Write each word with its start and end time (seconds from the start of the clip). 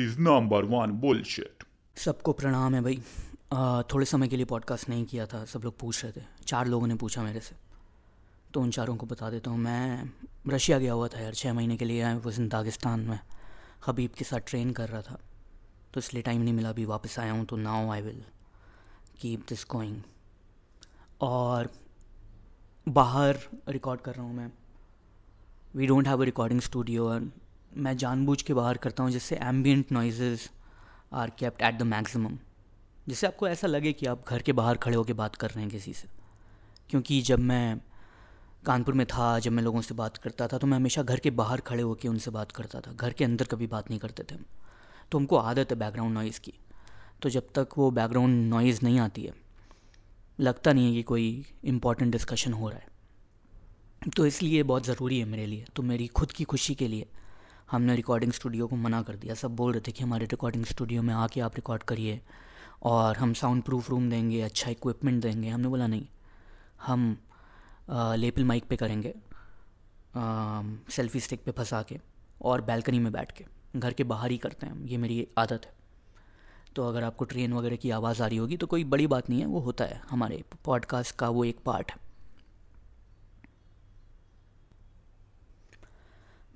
is 0.00 0.18
number 0.18 0.60
one 0.70 0.92
bullshit. 1.04 1.64
सबको 1.96 2.32
प्रणाम 2.32 2.74
है 2.74 2.80
भाई। 2.80 3.02
आ, 3.52 3.82
थोड़े 3.82 4.06
समय 4.06 4.28
के 4.28 4.36
लिए 4.36 4.44
पॉडकास्ट 4.44 4.88
नहीं 4.88 5.04
किया 5.04 5.26
था 5.26 5.44
सब 5.44 5.60
लोग 5.64 5.78
पूछ 5.78 6.04
रहे 6.04 6.20
थे। 6.20 6.24
चार 6.46 6.66
लोगों 6.66 6.86
ने 6.86 6.94
पूछा 6.94 7.22
मेरे 7.22 7.40
से। 7.40 7.56
तो 8.54 8.60
उन 8.60 8.70
चारों 8.70 8.96
को 8.96 9.06
बता 9.06 9.30
देता 9.30 9.50
हूँ 9.50 9.58
मैं 9.58 10.10
रशिया 10.48 10.78
गया 10.78 10.92
हुआ 10.92 11.08
था 11.08 11.20
यार 11.20 11.34
छः 11.34 11.52
महीने 11.52 11.76
के 11.76 11.84
लिए 11.84 12.14
वो 12.14 12.48
दागिस्तान 12.48 13.00
में। 13.00 13.20
हबीब 13.86 14.10
के 14.10 14.24
साथ 14.24 14.40
ट्रेन 14.46 14.70
कर 14.70 14.88
रहा 14.88 15.02
था। 15.02 15.18
तो 15.94 16.00
इसलिए 16.00 16.22
टाइम 16.22 16.42
नहीं 16.42 16.54
मिला 16.54 16.68
अभी 16.68 16.84
वापस 16.84 17.18
आया 17.18 17.32
हूँ 17.32 17.44
तो 17.44 17.56
now 17.56 17.90
I 17.90 18.02
will 18.02 18.24
keep 19.20 19.44
this 19.48 19.66
going 19.70 20.02
और 21.20 21.70
बाहर 22.88 23.38
रिकॉर्ड 23.68 24.00
कर 24.00 24.14
रहा 24.14 24.22
हूँ 24.22 24.34
मैं। 24.34 24.52
We 25.74 25.86
don't 25.86 26.08
have 26.08 26.22
a 26.22 26.24
recording 26.24 26.60
studio 26.60 27.08
और 27.08 27.32
मैं 27.70 27.96
जानबूझ 27.96 28.40
के 28.42 28.54
बाहर 28.54 28.76
करता 28.76 29.02
हूँ 29.02 29.10
जिससे 29.10 29.36
ambient 29.36 29.92
noises 29.92 30.48
are 31.12 31.30
kept 31.30 31.62
at 31.62 31.78
the 31.78 31.82
maximum 31.82 32.38
जिससे 33.08 33.26
आपको 33.26 33.48
ऐसा 33.48 33.66
लगे 33.66 33.92
कि 33.92 34.06
आप 34.06 34.24
घर 34.28 34.42
के 34.42 34.52
बाहर 34.52 34.76
खड़े 34.76 34.96
होकर 34.96 35.12
बात 35.12 35.36
कर 35.36 35.50
रहे 35.50 35.60
हैं 35.60 35.70
किसी 35.70 35.92
से। 35.92 36.08
क्योंकि 36.90 37.20
जब 37.22 37.38
मैं 37.38 37.80
कानपुर 38.66 38.94
में 38.94 39.06
था, 39.06 39.38
जब 39.38 39.52
मैं 39.52 39.62
लोगों 39.62 39.80
से 39.80 39.94
बात 39.94 40.16
करता 40.16 40.48
था 40.48 40.58
तो 40.58 40.66
मैं 40.66 40.76
हमेशा 40.76 41.02
घर 41.02 41.18
के 41.18 41.30
बाहर 41.32 41.60
खड़े 41.60 41.82
होकर 41.82 42.08
उनसे 42.08 42.30
बात 42.30 42.52
करता 42.52 42.80
था। 42.80 42.92
घर 42.92 43.12
के 43.12 43.24
अंदर 43.24 43.44
कभी 43.44 43.66
बात 43.66 43.90
नहीं 43.90 44.00
करते 44.00 44.22
थे 44.22 44.38
तो 45.12 45.18
हमको 45.18 45.36
आदत 45.36 45.70
है 45.70 45.78
बैकग्राउंड 45.78 46.14
नॉइज़ 46.14 46.40
की। 46.40 46.52
तो 47.22 47.28
जब 47.28 47.48
तक 47.54 47.68
वो 47.78 47.90
बैकग्राउंड 47.90 48.48
नॉइज़ 48.50 48.80
नहीं 48.82 48.98
आती 49.00 49.22
है, 49.22 49.34
लगता 50.38 50.72
नहीं 50.72 50.86
है 50.86 50.92
कि 50.92 51.02
कोई 51.02 51.44
इंपॉर्टेंट 51.64 52.12
डिस्कशन 52.12 52.52
हो 52.52 52.68
रहा 52.68 52.78
है। 52.78 54.10
तो 54.16 54.26
इसलिए 54.26 54.62
बहुत 54.62 54.86
ज़रूरी 54.86 55.18
है 55.18 55.24
मेरे 55.24 55.46
लिए 55.46 55.64
तो 55.76 55.82
मेरी 55.82 56.06
खुद 56.06 56.32
की 56.32 56.44
खुशी 56.44 56.74
के 56.74 56.88
लिए। 56.88 57.06
हमने 57.70 57.94
रिकॉर्डिंग 57.96 58.32
स्टूडियो 58.32 58.66
को 58.66 58.76
मना 58.76 59.02
कर 59.02 59.16
दिया। 59.16 59.34
सब 59.34 59.56
बोल 59.56 59.72
रहे 59.72 59.80
थे 59.80 59.92
कि 59.92 60.02
हमारे 60.04 60.26
रिकॉर्डिंग 60.26 60.64
स्टूडियो 60.64 61.02
में 61.02 61.14
आके 61.14 61.40
आप 61.40 61.56
रिकॉर्ड 61.56 61.82
करिए 61.82 62.20
और 62.82 63.16
हम 63.16 63.32
साउंड 63.34 63.62
प्रूफ 63.62 63.90
रूम 63.90 64.08
देंगे 64.10 64.40
अच्छा 64.42 64.70
इक्विपमेंट 64.70 65.22
देंगे। 65.22 65.48
हमने 65.48 65.68
बोला, 65.68 65.86
नहीं, 65.86 66.06
हम 66.86 67.16
लेपल 67.90 68.44
माइक 68.44 68.64
पे 68.64 68.76
करेंगे 68.76 69.14
सेल्फी 70.90 71.20
स्टिक 71.20 71.44
पे 71.44 71.50
फंसा 71.52 71.82
के 71.82 71.98
और 72.42 72.60
बैल्कनी 72.62 72.98
में 72.98 73.12
बैठ 73.12 73.32
के, 73.32 73.44
घर 73.76 73.92
के 73.92 74.04
बाहर 74.04 74.30
ही 74.30 74.38
करते 74.38 74.66
हैं। 74.66 74.84
ये 74.84 74.96
मेरी 74.96 75.26
आदत 75.38 75.66
है। 75.66 75.78
तो 76.76 76.88
अगर 76.88 77.04
आपको 77.04 77.24
ट्रेन 77.24 77.52
वगैरह 77.52 77.76
की 77.76 77.90
आवाज़ 77.90 78.22
आ 78.22 78.26
रही 78.26 78.36
होगी 78.38 78.56
तो 78.56 78.66
कोई 78.66 78.84
बड़ी 78.86 79.06
बात 79.06 79.30
नहीं 79.30 79.40
है, 79.40 79.46
वो 79.46 79.60
होता 79.60 79.84
है। 79.84 80.00
हमारे 80.10 80.42
पॉडकास्ट 80.64 81.16
का 81.16 81.28
वो 81.28 81.44
एक 81.44 81.58
पार्ट 81.66 81.90
है। 81.90 82.09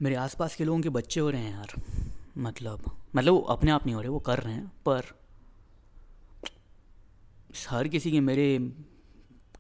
मेरे 0.05 0.17
आसपास 0.17 0.55
के 0.57 0.65
लोगों 0.65 0.81
के 0.81 0.89
बच्चे 0.91 1.21
हो 1.21 1.31
रहे 1.31 1.41
हैं 1.41 1.53
यार। 1.53 1.83
मतलब 2.39 2.91
मतलब 3.17 3.33
वो 3.33 3.41
अपने 3.51 3.71
आप 3.71 3.85
नहीं 3.87 3.95
हो 3.95 4.01
रहे, 4.01 4.09
वो 4.09 4.19
कर 4.21 4.39
रहे 4.39 4.55
हैं, 4.55 4.67
पर 4.87 5.05
हर 7.69 7.89
किसी 7.89 8.11
के 8.13 8.21
मेरे 8.21 8.59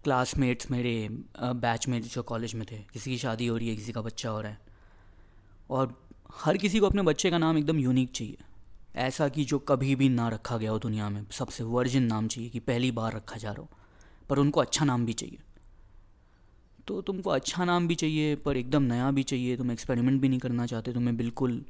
क्लासमेट्स 0.04 0.70
मेरे 0.70 1.08
बैचमेट्स 1.40 2.14
जो 2.14 2.22
कॉलेज 2.22 2.54
में 2.54 2.66
थे, 2.72 2.78
किसी 2.92 3.10
की 3.10 3.18
शादी 3.18 3.46
हो 3.46 3.56
रही 3.56 3.68
है, 3.68 3.76
किसी 3.76 3.92
का 3.92 4.00
बच्चा 4.02 4.30
हो 4.30 4.40
रहा 4.40 4.50
है, 4.50 4.58
और 5.70 5.94
हर 6.34 6.56
किसी 6.56 6.80
को 6.80 6.86
अपने 6.86 7.02
बच्चे 7.02 7.30
का 7.30 7.38
नाम 7.38 7.58
एकदम 7.58 7.78
यूनिक 7.78 8.10
चाहिए। 8.12 8.36
ऐसा 8.98 9.28
कि 9.28 9.44
जो 9.44 9.58
कभी 9.58 9.94
भी 9.94 10.08
ना 10.08 10.28
रखा 10.28 10.56
गया 10.56 10.70
हो 10.70 10.78
दुनिया 10.78 11.08
में, 11.08 11.24
सबसे 11.30 11.64
वर्जिन 11.64 12.02
नाम 12.02 12.28
चाहिए 12.28 12.50
कि 12.50 12.60
पहली 12.60 12.90
बार 12.90 13.12
रखा 13.12 13.36
जा 13.36 13.50
रहा 13.50 13.62
हो, 13.62 13.68
पर 14.28 14.38
उनको 14.38 14.60
अच्छा 14.60 14.84
नाम 14.84 15.06
भी 15.06 15.12
चाहिए। 15.12 15.38
तो 16.86 17.02
तुमको 17.02 17.30
अच्छा 17.30 17.64
नाम 17.64 17.88
भी 17.88 17.94
चाहिए, 17.94 18.36
पर 18.36 18.56
एकदम 18.56 18.82
नया 18.82 19.10
भी 19.10 19.22
चाहिए, 19.22 19.56
तुम 19.56 19.70
एक्सपेरिमेंट 19.70 20.20
भी 20.20 20.28
नहीं 20.28 20.38
करना 20.38 20.66
चाहते, 20.66 20.92
तुम्हें 20.92 21.16
बिल्कुल 21.16 21.64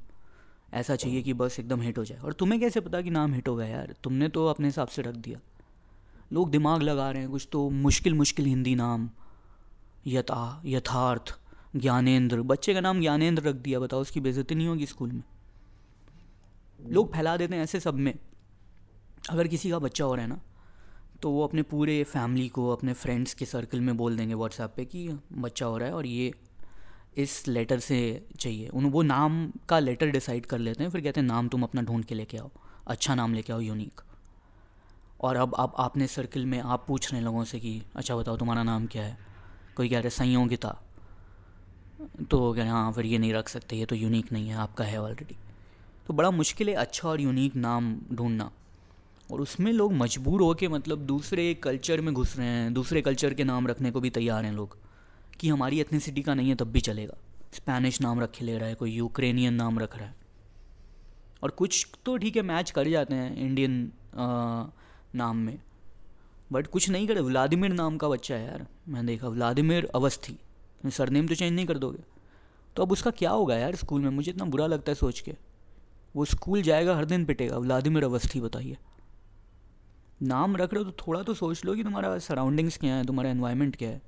ऐसा 0.75 0.97
चाहिए 0.97 1.23
कि 1.23 1.33
बस 1.33 1.61
एकदम 1.61 1.81
हिट 1.81 1.99
हो 1.99 2.05
जाए। 2.05 2.19
और 2.19 2.33
तुम्हें 2.33 2.61
कैसे 2.61 2.81
पता 2.81 3.03
कि 3.03 3.11
नाम 3.11 3.35
हिट 3.35 3.49
हो 3.49 3.57
गया 3.57 3.67
यार? 3.67 3.95
तुमने 4.05 4.29
तो 4.29 4.47
अपने 4.47 4.69
हिसाब 4.69 4.89
से 4.89 5.03
रख 5.03 5.15
दिया। 5.15 5.39
लोग 6.33 6.51
दिमाग 6.51 6.83
लगा 6.83 7.11
रहे 7.11 7.23
हैं, 7.23 7.31
कुछ 7.31 7.49
तो 7.53 7.71
मुश्किल 7.71 8.15
मुश्किल 8.15 8.47
हिंदी 8.47 8.75
नाम। 8.75 9.11
यथा, 10.07 10.63
यथार्थ, 10.67 11.39
ज्ञानेंद्र। 11.77 12.43
बच्चे 12.43 12.75
का 12.75 12.81
नाम 12.81 13.01
ज्ञानेंद्र 13.01 13.43
रख 13.43 13.55
दिया, 13.55 13.81
बताओ 13.81 14.01
उसकी 14.01 14.21
बेजती 14.21 14.55
नहीं 14.55 14.67
होगी 14.67 14.87
स्कूल 14.87 15.13
में? 15.13 15.23
लोग 16.87 17.13
फैला 17.13 17.37
देते 17.37 17.55
हैं 17.55 17.63
ऐसे 17.63 17.81
सब 17.81 17.95
में। 17.95 18.19
अगर 19.31 19.49
किसी 19.49 19.71
का 19.71 19.79
बच्चा 19.79 20.05
हो 20.05 20.15
रहा 20.15 20.23
है 20.23 20.29
ना 20.29 20.41
तो 21.25 21.31
वो 21.31 21.45
अपने 21.45 21.63
पूरे 21.63 22.03
फैमिली 22.05 22.49
को, 22.49 22.69
अपने 22.71 22.93
फ्रेंड्स 22.93 23.35
के 23.35 23.45
सर्कल 23.45 23.81
में 23.81 23.97
बोल 23.97 24.17
देंगे 24.17 24.35
व्हाट्सएप 24.35 24.73
पे 24.77 24.85
कि 24.85 25.09
बच्चा 25.33 25.67
हो 25.67 25.77
रहा 25.79 25.89
है 25.89 25.95
और 25.95 26.07
ये 26.07 26.33
इस 27.17 27.47
लेटर 27.49 27.79
से 27.79 27.99
चाहिए। 28.41 28.69
उन, 28.69 28.87
वो 28.87 29.03
नाम 29.03 29.53
का 29.69 29.79
लेटर 29.79 30.11
डिसाइड 30.11 30.47
कर 30.47 30.59
लेते 30.59 30.83
हैं, 30.83 30.91
फिर 30.91 31.01
कहते 31.01 31.21
हैं, 31.21 31.27
नाम 31.27 31.49
तुम 31.49 31.63
अपना 31.63 31.83
ढूंढ 31.83 32.05
के 32.05 32.15
लेके 32.15 32.39
आओ। 32.39 32.51
अच्छा 32.87 33.15
नाम 33.15 33.35
लेके 33.35 33.53
आओ 33.53 33.61
यूनिक 33.61 34.01
और 35.21 35.37
अब 35.37 35.55
आप 35.59 35.75
आपने 35.79 36.07
सर्कल 36.07 36.45
में 36.47 36.59
आप 36.61 36.85
पूछ 36.89 37.11
रहे 37.11 37.19
हैं 37.19 37.25
लोगों 37.25 37.45
से 37.45 37.61
कि 37.61 37.81
अच्छा 37.97 38.17
बताओ, 38.17 38.37
तुम्हारा 38.37 38.63
नाम 38.63 38.87
क्या 38.87 39.03
है? 39.03 39.17
कोई 39.77 39.89
कह 39.89 40.01
रहे 40.01 40.11
संयोगिता। 40.11 40.77
तो 42.31 42.53
कह 42.53 42.61
रहे 42.61 42.71
हाँ 42.71 42.93
फिर 42.93 43.07
ये 43.07 43.19
नहीं 43.19 43.33
रख 43.33 43.49
सकते, 43.49 43.77
ये 43.77 43.87
तो 43.87 43.97
यूनिक 43.97 44.33
नहीं 44.33 44.49
है, 44.49 44.57
आपका 44.57 44.85
है 44.85 45.01
ऑलरेडी 45.03 45.37
तो 46.07 46.15
बड़ा 46.15 46.31
मुश्किल 46.33 46.69
है 46.69 46.75
अच्छा 46.75 47.09
और 47.09 47.21
यूनिक 47.21 47.57
नाम 47.57 47.97
ढूंढना। 48.13 48.51
और 49.35 49.41
उसमें 49.41 49.73
लोग 49.73 49.93
मजबूर 49.93 50.43
हो 50.43 50.53
के 50.55 50.69
मतलब 50.69 50.99
दूसरे 50.99 51.53
कल्चर 51.55 52.01
में 52.01 52.13
घुस 52.15 52.37
रहे 52.37 52.47
हैं, 52.47 52.73
दूसरे 52.75 53.01
कल्चर 53.03 53.35
के 53.35 53.45
नाम 53.45 53.67
रखने 53.67 53.91
को 53.91 54.01
भी 54.01 54.11
तैयार 54.11 54.45
हैं 54.45 54.53
लोग, 54.53 54.77
कि 55.41 55.49
हमारी 55.49 55.81
एथनिसिटी 55.81 56.23
का 56.23 56.35
नहीं 56.35 56.49
है 56.49 56.55
तब 56.55 56.71
भी 56.73 56.81
चलेगा। 56.81 57.17
स्पेनिश 57.55 58.01
नाम 58.01 58.21
रखे 58.21 58.45
ले 58.45 58.57
रहा 58.59 58.69
है, 58.69 58.75
कोई 58.75 58.93
यूक्रेनियन 58.93 59.55
नाम 59.55 59.79
रख 59.79 59.97
रहा 59.99 60.07
है। 60.07 60.15
और 61.43 61.51
कुछ 61.51 61.87
तो 62.05 62.17
ठीक 62.17 62.37
है 62.37 62.43
मैच 62.43 62.71
कर 62.71 62.89
जाते 62.89 63.15
हैं 63.15 63.37
इंडियन 63.37 63.93
नाम 65.15 65.37
में। 65.37 65.59
बट 66.53 66.67
कुछ 66.67 66.89
नहीं 66.91 67.07
करे 67.09 67.21
व्लादिमिर 67.23 67.73
नाम 67.73 67.97
का 67.97 68.09
बच्चा 68.09 68.35
है 68.35 68.47
यार, 68.47 68.67
मैंने 68.89 69.07
देखा 69.07 69.29
व्लादिमिर 69.29 69.91
अवस्थी 69.95 70.39
सरनेम 70.87 71.29
तो 71.29 71.35
चेंज 71.35 71.53
नहीं 71.53 71.67
कर 71.67 71.79
दोगे। 71.79 72.05
तो 72.77 72.83
अब 72.83 72.93
उसका 72.93 73.11
क्या 73.13 73.31
होगा 73.31 73.57
यार 73.57 73.75
स्कूल 73.77 74.01
में? 74.01 74.11
मुझे 74.11 74.31
इतना 74.31 74.45
बुरा 74.47 74.67
लगता 74.67 74.91
है 74.91 74.95
सोच 74.97 75.21
के। 75.21 75.35
वो 76.17 76.25
स्कूल 76.25 76.63
जाएगा, 76.63 76.97
हर 76.97 77.05
दिन 77.05 77.25
पिटेगा। 77.25 77.59
व्लादिमिर 77.59 78.05
अवस्थी 78.05 78.41
बताइए। 78.41 78.77
नाम 80.23 80.57
रख 80.57 80.75
रहे 80.75 80.85
हो 80.85 80.91
तो 80.91 81.05
थोड़ा 81.07 81.23
तो 81.23 81.35
सोच 81.35 81.65
लो 81.65 81.75
कि 81.75 81.85
तुम्हारा 81.85 82.19
सराउंडिंग्स 82.19 82.77
क्या 82.77 82.95
है, 82.95 83.05
तुम्हारा 83.05 83.31
एनवायरनमेंट 83.31 83.77
क्या 83.77 83.89
है। 83.89 84.03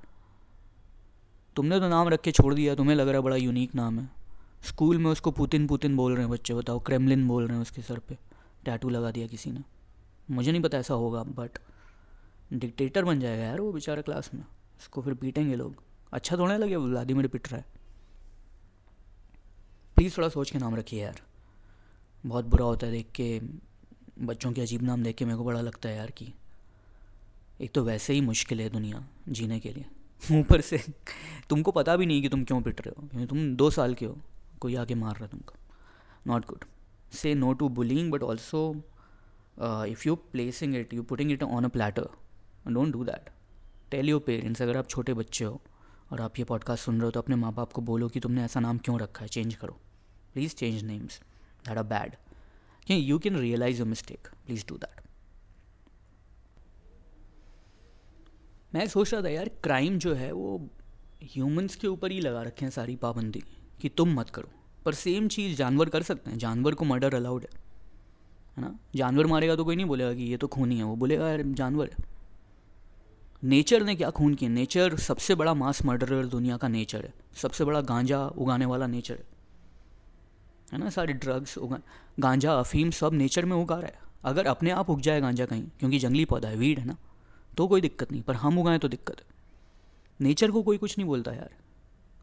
तुमने 1.56 1.80
तो 1.80 1.88
नाम 1.88 2.08
रख 2.08 2.20
के 2.20 2.32
छोड़ 2.32 2.54
दिया, 2.54 2.74
तुम्हें 2.74 2.96
लग 2.96 3.08
रहा 3.08 3.20
बड़ा 3.20 3.36
यूनिक 3.36 3.74
नाम 3.74 3.98
है। 3.98 4.10
स्कूल 4.64 4.98
में 4.98 5.10
उसको 5.10 5.30
पुतिन 5.30 5.66
पुतिन 5.66 5.96
बोल 5.96 6.12
रहे 6.12 6.22
हैं 6.22 6.30
बच्चे, 6.30 6.54
बताओ 6.54 6.80
क्रेमलिन 6.80 7.28
बोल 7.28 7.46
रहे 7.46 7.54
हैं 7.54 7.62
उसके 7.62 7.82
सर 7.82 7.98
पे। 7.98 8.18
टैटू 8.64 8.88
लगा 8.88 9.10
दिया 9.10 9.26
किसी 9.26 9.50
ने। 9.50 9.60
मुझे 10.30 10.52
नहीं 10.52 10.62
पता 10.62 10.78
ऐसा 10.78 10.94
होगा 10.94 11.22
बट 11.22 11.58
डिक्टेटर 12.52 13.04
बन 13.04 13.20
जाएगा 13.20 13.44
यार 13.44 13.60
वो 13.60 13.72
बेचारा 13.72 14.02
क्लास 14.02 14.30
में। 14.34 14.44
उसको 14.80 15.02
फिर 15.02 15.14
पीटेंगे 15.14 15.56
लोग। 15.56 15.74
अच्छा 16.12 16.36
थोड़ा 16.36 16.56
लगे 16.56 16.76
व्लादिमिर 16.76 17.26
पिट 17.26 17.52
रहा 17.52 17.60
है। 17.60 17.66
प्लीज़ 19.96 20.16
थोड़ा 20.16 20.28
सोच 20.28 20.50
के 20.50 20.58
नाम 20.58 20.76
रखिए 20.76 21.02
यार। 21.02 21.20
बहुत 22.26 22.44
बुरा 22.44 22.64
होता 22.64 22.86
है 22.86 22.92
देख 22.92 23.10
के। 23.14 23.40
बच्चों 24.18 24.52
के 24.52 24.60
अजीब 24.60 24.82
नाम 24.82 25.02
देख 25.02 25.16
के 25.16 25.24
मेरे 25.24 25.36
को 25.36 25.44
बड़ा 25.44 25.60
लगता 25.60 25.88
है 25.88 25.96
यार 25.96 26.10
कि 26.10 26.32
एक 27.60 27.72
तो 27.72 27.84
वैसे 27.84 28.12
ही 28.12 28.20
मुश्किल 28.20 28.60
है 28.60 28.68
दुनिया 28.70 29.04
जीने 29.28 29.58
के 29.60 29.72
लिए। 29.72 29.84
ऊपर 30.40 30.60
से 30.60 30.78
तुमको 31.50 31.70
पता 31.70 31.96
भी 31.96 32.06
नहीं 32.06 32.22
कि 32.22 32.28
तुम 32.28 32.44
क्यों 32.44 32.60
पिट 32.62 32.80
रहे 32.80 32.94
हो, 32.98 33.06
क्योंकि 33.08 33.26
तुम 33.26 33.54
दो 33.56 33.70
साल 33.70 33.94
के 33.94 34.06
हो, 34.06 34.18
कोई 34.60 34.74
आके 34.74 34.94
मार 34.94 35.14
रहा 35.14 35.24
है 35.24 35.30
तुमको। 35.30 35.54
Not 36.26 36.46
good 36.46 36.64
say 37.12 37.34
no 37.34 37.52
to 37.52 37.68
bullying 37.68 38.10
but 38.12 38.22
also 38.22 38.74
if 39.60 40.02
you 40.06 40.14
placing 40.16 40.74
it 40.76 40.94
you 40.94 41.02
putting 41.02 41.32
it 41.32 41.42
on 41.42 41.64
a 41.64 41.68
platter 41.68 42.08
don't 42.68 42.92
do 42.92 43.04
that 43.04 43.30
tell 43.90 44.08
your 44.08 44.20
parents 44.20 44.62
अगर 44.62 44.76
आप 44.76 44.88
छोटे 44.88 45.14
बच्चे 45.14 45.44
हो 45.44 45.60
और 46.12 46.20
आप 46.20 46.38
ये 46.38 46.44
पॉडकास्ट 46.44 46.84
सुन 46.84 46.94
रहे 46.94 47.04
हो 47.04 47.10
तो 47.10 47.20
अपने 47.20 47.36
माँ 47.36 47.52
बाप 47.52 47.72
को 47.72 47.82
बोलो 47.82 48.08
कि 48.08 48.20
तुमने 48.20 48.44
ऐसा 48.44 48.60
नाम 48.60 48.78
क्यों 48.78 49.00
रखा 49.00 49.22
है? 49.22 49.28
चेंज 49.28 49.54
करो। 49.54 49.80
Please 50.32 50.54
change 50.54 50.82
names 50.82 51.20
that 51.66 51.78
are 51.78 51.84
bad 51.84 52.16
you 52.94 53.18
can 53.18 53.36
realise 53.36 53.78
your 53.78 53.88
mistake 53.88 54.28
please 54.46 54.64
do 54.68 54.76
that 54.76 55.00
मैं 58.74 58.86
सोच 58.86 59.14
रहा 59.14 59.22
था 59.22 59.28
यार 59.28 59.48
क्राइम 59.48 59.98
जो 59.98 60.14
है 60.14 60.32
वो 60.32 60.68
ह्यूमंस 61.22 61.76
के 61.76 61.86
ऊपर 61.86 62.10
ही 62.10 62.20
लगा 62.20 62.42
रखे 62.42 62.64
हैं 62.64 62.70
सारी 62.70 62.96
पाबंदी, 62.96 63.42
कि 63.80 63.88
तुम 63.88 64.14
मत 64.14 64.30
करो। 64.30 64.48
पर 64.84 64.94
सेम 64.94 65.28
चीज़ 65.28 65.56
जानवर 65.56 65.88
कर 65.88 66.02
सकते 66.02 66.30
हैं। 66.30 66.38
जानवर 66.38 66.74
को 66.74 66.84
मर्डर 66.84 67.14
अलाउड 67.14 67.42
है। 67.42 67.60
है 68.56 68.62
ना? 68.62 68.78
जानवर 68.96 69.26
मारेगा 69.26 69.56
तो 69.56 69.64
कोई 69.64 69.76
नहीं 69.76 69.86
बोलेगा 69.86 70.14
कि 70.14 70.22
ये 70.22 70.36
तो 70.36 70.46
खून 70.46 70.72
है 70.72 70.82
वो 70.82 70.96
बोलेगा, 70.96 71.28
यार, 71.28 71.42
जानवर 71.42 71.90
है। 71.98 72.04
नेचर 73.44 73.82
ने 73.82 73.96
क्या 73.96 74.10
खून 74.10 74.34
किया? 74.34 74.50
नेचर 74.50 74.96
सबसे 74.96 75.34
बड़ा 75.34 75.54
मास 75.54 75.84
मर्डरर 75.84 76.26
दुनिया 76.26 76.56
का 76.56 76.68
नेचर 76.68 77.04
है। 77.04 77.14
सबसे 77.34 77.64
बड़ा 77.64 77.80
गांजा 77.80 78.26
उगाने 78.26 78.66
वाला 78.66 78.86
नेचर 78.86 79.14
है। 79.14 79.35
है 80.68 80.78
ना, 80.78 80.90
सारे 80.90 81.12
ड्रग्स 81.14 81.56
उगा, 81.58 81.78
गांजा, 82.20 82.54
अफीम 82.54 82.90
सब 82.92 83.14
नेचर 83.14 83.44
में 83.44 83.56
उगा 83.56 83.76
रहा 83.76 83.86
है। 83.86 84.04
अगर 84.24 84.46
अपने 84.46 84.70
आप 84.70 84.90
उग 84.90 85.00
जाए 85.00 85.20
गांजा 85.20 85.46
कहीं, 85.46 85.62
क्योंकि 85.78 85.98
जंगली 85.98 86.24
पौधा 86.24 86.48
है 86.48 86.56
वीड 86.56 86.78
है 86.78 86.84
ना 86.86 86.96
तो 87.52 87.66
कोई 87.68 87.80
दिक्कत 87.80 88.12
नहीं, 88.12 88.22
पर 88.22 88.34
हम 88.36 88.58
उगाएँ 88.58 88.78
तो 88.78 88.88
दिक्कत 88.88 89.20
है। 89.20 89.34
नेचर 90.20 90.50
को 90.50 90.62
कोई 90.62 90.78
कुछ 90.78 90.96
नहीं 90.98 91.06
बोलता 91.08 91.32
यार। 91.32 91.54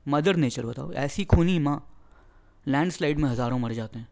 मदर 0.05 0.35
नेचर 0.35 0.65
बताओ, 0.65 0.91
ऐसी 0.93 1.25
खूनी 1.25 1.57
माँ 1.59 1.77
लैंडस्लाइड 2.65 3.19
में 3.19 3.29
हज़ारों 3.29 3.59
मर 3.59 3.73
जाते 3.73 3.99
हैं, 3.99 4.07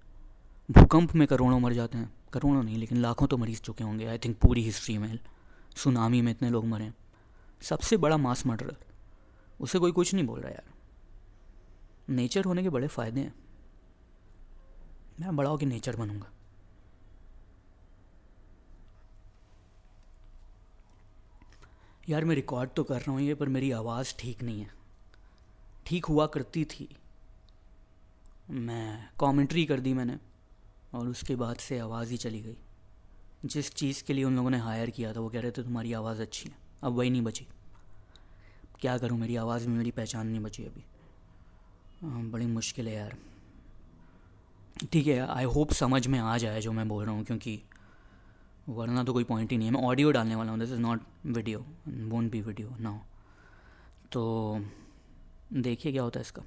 भूकंप 0.70 1.16
में 1.16 1.28
करोड़ों 1.28 1.60
मर 1.60 1.74
जाते 1.74 1.98
हैं, 1.98 2.12
करोड़ों 2.34 2.64
नहीं, 2.64 2.78
लेकिन 2.78 2.98
लाखों 2.98 3.28
तो 3.28 3.38
मरीज़ 3.38 3.62
चुके 3.62 3.84
होंगे 3.84 4.06
आई 4.06 4.18
थिंक 4.18 4.38
पूरी 4.40 4.64
हिस्ट्री 4.64 4.98
में 4.98 5.20
सुनामी 5.78 6.22
में 6.22 6.32
इतने 6.32 6.50
लोग 6.50 6.66
मरे 6.66 6.84
हैं। 6.84 6.94
सबसे 7.62 7.98
बड़ा 7.98 8.18
मास 8.18 8.46
मर्डर 8.46 8.76
उसे 9.60 9.80
कोई 9.80 9.92
कुछ 9.92 10.14
नहीं 10.14 10.26
बोल 10.26 10.40
रहा 10.40 10.52
यार। 10.52 10.74
नेचर 12.10 12.46
होने 12.46 12.64
के 12.64 12.70
बड़े 12.70 12.88
फ़ायदे 12.88 13.22
हैं। 13.22 13.34
मैं 15.22 15.36
बड़ा 15.36 15.50
होकर 15.50 15.66
नेचर 15.66 15.96
बनूँगा। 15.96 16.32
यार, 22.10 22.26
मैं 22.26 22.36
रिकॉर्ड 22.36 22.70
तो 22.70 22.84
कर 22.84 23.00
रहा 23.00 23.12
हूँ 23.12 23.22
ये, 23.22 23.36
पर 23.36 23.50
मेरी 23.50 23.72
आवाज़ 23.72 24.14
ठीक 24.20 24.44
नहीं 24.44 24.62
है। 24.62 24.72
ठीक 25.86 26.06
हुआ 26.06 26.28
करती 26.28 26.66
थी। 26.66 26.96
मैं 28.50 29.10
कमेंट्री 29.20 29.66
कर 29.66 29.80
दी 29.80 29.94
मैंने, 29.94 30.18
और 30.94 31.08
उसके 31.08 31.36
बाद 31.36 31.56
से 31.56 31.80
आवाज़ 31.80 32.12
ही 32.12 32.18
चली 32.18 32.42
गई। 32.42 32.58
जिस 33.46 33.74
चीज़ 33.74 34.04
के 34.04 34.14
लिए 34.14 34.24
उन 34.24 34.36
लोगों 34.36 34.50
ने 34.50 34.58
हायर 34.58 34.90
किया 34.90 35.14
था, 35.14 35.20
वो 35.20 35.30
कह 35.30 35.42
रहे 35.42 35.52
थे, 35.52 35.64
तुम्हारी 35.64 35.94
आवाज़ 35.94 36.22
अच्छी 36.22 36.50
है, 36.50 36.56
अब 36.84 36.94
वही 36.94 37.10
नहीं 37.10 37.22
बची। 37.22 37.48
क्या 38.80 38.98
करूँ, 38.98 39.18
मेरी 39.18 39.36
आवाज़ 39.36 39.68
में 39.68 39.78
मेरी 39.78 39.92
पहचान 39.92 40.28
नहीं 40.28 40.42
बची 40.42 40.64
अभी। 40.64 40.84
बड़ी 42.32 42.46
मुश्किल 42.46 42.88
है 42.88 42.94
यार। 42.94 43.18
ठीक 44.92 45.08
है 45.08 45.20
आई 45.28 45.44
होप 45.46 45.72
समझ 45.74 46.06
में 46.08 46.20
आ 46.20 46.38
जाए 46.38 46.62
जो 46.62 46.72
मैं 46.72 46.88
बोल 46.88 47.04
रहा 47.06 47.14
हूँ, 47.14 47.24
क्योंकि 47.26 47.62
वरना 48.70 49.04
तो 49.04 49.14
कोई 49.14 49.24
पॉइंट 49.24 49.52
ही 49.52 49.58
नहीं 49.58 49.68
है। 49.68 49.74
मैं 49.74 49.82
ऑडियो 49.84 50.12
डालने 50.12 50.36
वाला 50.36 50.52
हूँ 50.52 50.60
this 50.60 50.72
is 50.72 50.80
not 50.80 51.02
video 51.28 51.66
won't 51.90 52.32
be 52.32 52.42
video 52.42 52.76
now 52.80 52.98
तो 54.12 54.62
देखिए 55.54 55.92
क्या 55.92 56.04
होता 56.04 56.20
है 56.20 56.22
इसका। 56.22 56.44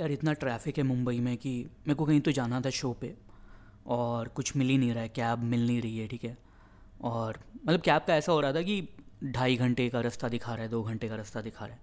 यार 0.00 0.10
इतना 0.10 0.32
ट्रैफ़िक 0.34 0.78
है 0.78 0.84
मुंबई 0.84 1.18
में 1.20 1.36
कि 1.36 1.50
मेरे 1.78 1.94
को 1.94 2.04
कहीं 2.04 2.20
तो 2.20 2.32
जाना 2.32 2.60
था 2.60 2.70
शो 2.72 2.92
पे, 2.92 3.14
और 3.86 4.28
कुछ 4.28 4.56
मिल 4.56 4.68
ही 4.68 4.78
नहीं 4.78 4.92
रहा 4.92 5.02
है 5.02 5.08
कैब 5.08 5.42
मिल 5.44 5.66
नहीं 5.66 5.80
रही 5.82 5.98
है, 5.98 6.06
ठीक 6.08 6.24
है। 6.24 6.36
और 7.02 7.38
मतलब 7.66 7.80
कैब 7.80 8.02
का 8.06 8.14
ऐसा 8.16 8.32
हो 8.32 8.40
रहा 8.40 8.52
था 8.52 8.62
कि 8.62 8.80
ढाई 9.24 9.56
घंटे 9.56 9.88
का 9.88 10.00
रास्ता 10.00 10.28
दिखा 10.28 10.54
रहा 10.54 10.62
है, 10.62 10.68
दो 10.68 10.82
घंटे 10.82 11.08
का 11.08 11.16
रास्ता 11.16 11.40
दिखा 11.40 11.66
रहा 11.66 11.74
है। 11.74 11.82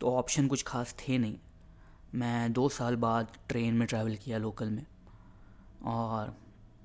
तो 0.00 0.14
ऑप्शन 0.16 0.46
कुछ 0.46 0.62
खास 0.62 0.94
थे 0.98 1.18
नहीं। 1.18 1.38
मैं 2.14 2.52
दो 2.52 2.68
साल 2.68 2.96
बाद 2.96 3.32
ट्रेन 3.48 3.74
में 3.74 3.86
ट्रैवल 3.88 4.16
किया 4.16 4.38
लोकल 4.38 4.70
में 4.70 4.84
और 5.84 6.34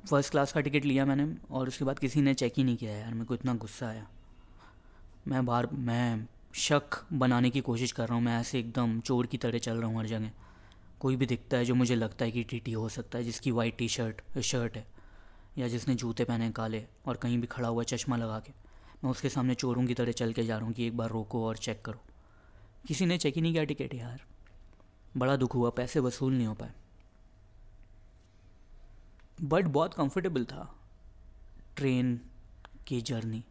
फ़र्स्ट 0.09 0.31
क्लास 0.31 0.53
का 0.53 0.61
टिकट 0.61 0.85
लिया 0.85 1.05
मैंने 1.05 1.35
और 1.51 1.67
उसके 1.67 1.85
बाद 1.85 1.99
किसी 1.99 2.21
ने 2.21 2.33
चेक 2.33 2.53
ही 2.57 2.63
नहीं 2.63 2.77
किया 2.77 2.91
यार, 2.91 3.13
मेरे 3.13 3.25
को 3.25 3.33
इतना 3.33 3.53
गुस्सा 3.53 3.87
आया। 3.87 4.07
मैं 5.27 5.45
बार, 5.45 5.67
मैं 5.73 6.27
शक 6.53 6.83
बनाने 7.13 7.49
की 7.49 7.61
कोशिश 7.61 7.91
कर 7.91 8.07
रहा 8.07 8.15
हूँ, 8.15 8.23
मैं 8.23 8.39
ऐसे 8.39 8.59
एकदम 8.59 8.99
चोर 8.99 9.25
की 9.25 9.37
तरह 9.37 9.57
चल 9.57 9.77
रहा 9.77 9.89
हूँ 9.89 9.99
हर 9.99 10.05
जगह। 10.05 10.31
कोई 10.99 11.15
भी 11.15 11.25
दिखता 11.25 11.57
है 11.57 11.65
जो 11.65 11.75
मुझे 11.75 11.95
लगता 11.95 12.25
है 12.25 12.31
कि 12.31 12.43
टीटी 12.43 12.71
हो 12.71 12.89
सकता 12.89 13.17
है, 13.17 13.23
जिसकी 13.23 13.51
वाइट 13.51 13.77
टी 13.77 13.87
शर्ट 13.87 14.39
शर्ट 14.39 14.77
है, 14.77 14.85
या 15.57 15.67
जिसने 15.67 15.95
जूते 15.95 16.23
पहने 16.23 16.51
काले 16.51 16.85
और 17.05 17.17
कहीं 17.17 17.39
भी 17.39 17.47
खड़ा 17.47 17.67
हुआ 17.67 17.83
चश्मा 17.83 18.17
लगा 18.17 18.39
के। 18.39 18.53
मैं 19.03 19.11
उसके 19.11 19.29
सामने 19.29 19.55
चोरों 19.55 19.85
की 19.85 19.93
तरह 19.93 20.11
चल 20.11 20.33
के 20.33 20.43
जा 20.43 20.57
रहा 20.57 20.65
हूँ 20.65 20.73
कि 20.73 20.87
एक 20.87 20.97
बार 20.97 21.09
रोको 21.09 21.45
और 21.47 21.57
चेक 21.57 21.81
करो। 21.85 22.01
किसी 22.87 23.05
ने 23.05 23.17
चेक 23.17 23.35
ही 23.35 23.41
नहीं 23.41 23.51
किया 23.53 23.63
टिकट 23.63 23.93
यार। 23.93 24.21
बड़ा 25.17 25.35
दुख 25.35 25.55
हुआ, 25.55 25.69
पैसे 25.69 25.99
वसूल 25.99 26.33
नहीं 26.33 26.47
हो 26.47 26.53
पाए। 26.53 26.73
बट 29.43 29.65
बहुत 29.67 29.93
कंफर्टेबल 29.93 30.45
था 30.45 30.73
ट्रेन 31.77 32.19
की 32.87 33.01
journey 33.01 33.43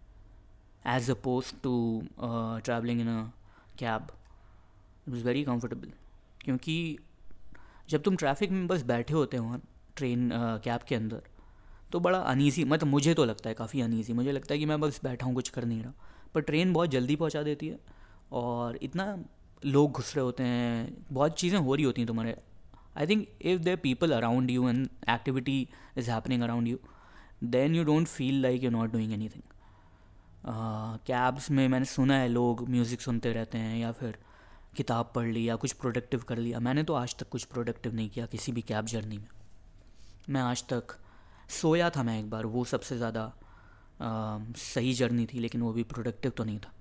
as 0.87 1.11
opposed 1.11 1.53
to 1.63 1.73
travelling 2.21 3.01
in 3.01 3.09
a 3.09 3.23
cab 3.79 4.07
it 5.07 5.09
was 5.09 5.25
very 5.25 5.45
comfortable 5.45 5.93
क्योंकि 6.41 6.77
जब 7.91 8.03
तुम 8.03 8.17
ट्रैफ़िक 8.17 8.51
में 8.51 8.67
बस 8.67 8.83
बैठे 8.83 9.15
होते 9.15 9.37
हो 9.37 9.57
ट्रेन 9.97 10.31
कैब 10.65 10.81
के 10.89 10.95
अंदर 10.95 11.23
तो 11.93 12.01
बड़ा 12.01 12.19
अनईजी 12.21 12.65
मतलब 12.65 12.89
मुझे 12.89 13.15
तो 13.15 13.25
लगता 13.25 13.49
है 13.49 13.55
काफ़ी 13.55 13.81
अनईजी 13.81 14.13
मुझे 14.13 14.33
लगता 14.33 14.55
है 14.55 14.59
कि 14.59 14.67
मैं 14.67 14.81
बस 14.81 15.01
बैठा 15.05 15.27
हूँ, 15.27 15.35
कुछ 15.35 15.49
कर 15.49 15.65
नहीं 15.65 15.83
रहा। 15.83 15.93
पर 16.35 16.41
ट्रेन 16.41 16.73
बहुत 16.73 16.91
जल्दी 16.91 17.17
पहुँचा 17.17 17.43
देती 17.43 17.69
है 17.69 17.79
और 18.33 18.79
इतना 18.83 19.17
लोग 19.63 19.93
घुस 19.93 20.15
रहे 20.17 20.25
होते 20.25 20.43
हैं, 20.43 20.97
बहुत 21.13 21.39
चीज़ें 21.39 21.59
हो 21.59 21.75
रही 21.75 21.85
होती 21.85 22.01
हैं 22.01 22.07
तुम्हारे। 22.07 22.37
I 22.97 23.07
think 23.07 23.27
if 23.43 23.61
there 23.63 23.77
people 23.79 24.13
around 24.13 24.51
you 24.51 24.69
and 24.69 24.89
activity 25.11 25.67
is 25.99 26.11
happening 26.11 26.43
around 26.43 26.69
you 26.69 26.79
then 27.45 27.75
you 27.75 27.85
don't 27.85 28.07
feel 28.09 28.41
like 28.43 28.65
you 28.65 28.71
not 28.71 28.93
doing 28.93 29.13
anything 29.29 29.43
cabs 31.07 31.51
में 31.51 31.67
मैंने 31.69 31.85
सुना 31.87 32.15
है 32.15 32.29
लोग 32.29 32.69
म्यूज़िक 32.69 33.01
सुनते 33.01 33.33
रहते 33.33 33.59
हैं 33.59 33.77
या 33.79 33.93
फिर 33.93 34.19
किताब 34.77 35.11
पढ़ 35.15 35.27
ली 35.27 35.49
या 35.49 35.57
कुछ 35.57 35.73
प्रोडक्टिव 35.73 36.23
कर 36.29 36.39
लिया। 36.39 36.61
मैंने 36.61 36.83
तो 36.83 36.95
आज 36.95 37.15
तक 37.19 37.29
कुछ 37.29 37.45
प्रोडक्टिव 37.45 37.95
नहीं 37.95 38.09
किया 38.11 38.27
किसी 38.27 38.53
भी 38.53 38.63
कैब 38.63 38.87
जर्नी 38.87 39.19
में। 39.19 39.29
मैं 40.31 40.41
आज 40.41 40.63
तक 40.65 40.97
सोया 41.51 41.91
था 41.91 42.03
मैं 42.03 42.19
एक 42.19 42.31
बार, 42.31 42.47
वो 42.47 42.65
सबसे 42.65 42.97
ज़्यादा 42.97 43.33
सही 44.03 44.93
जर्नी 44.95 45.27
थी, 45.27 45.39
लेकिन 45.41 45.63
वो 45.63 45.73
भी 45.73 45.83
प्रोडक्टिव 45.85 46.33
तो 46.37 46.45
नहीं 46.45 46.59
था। 46.59 46.73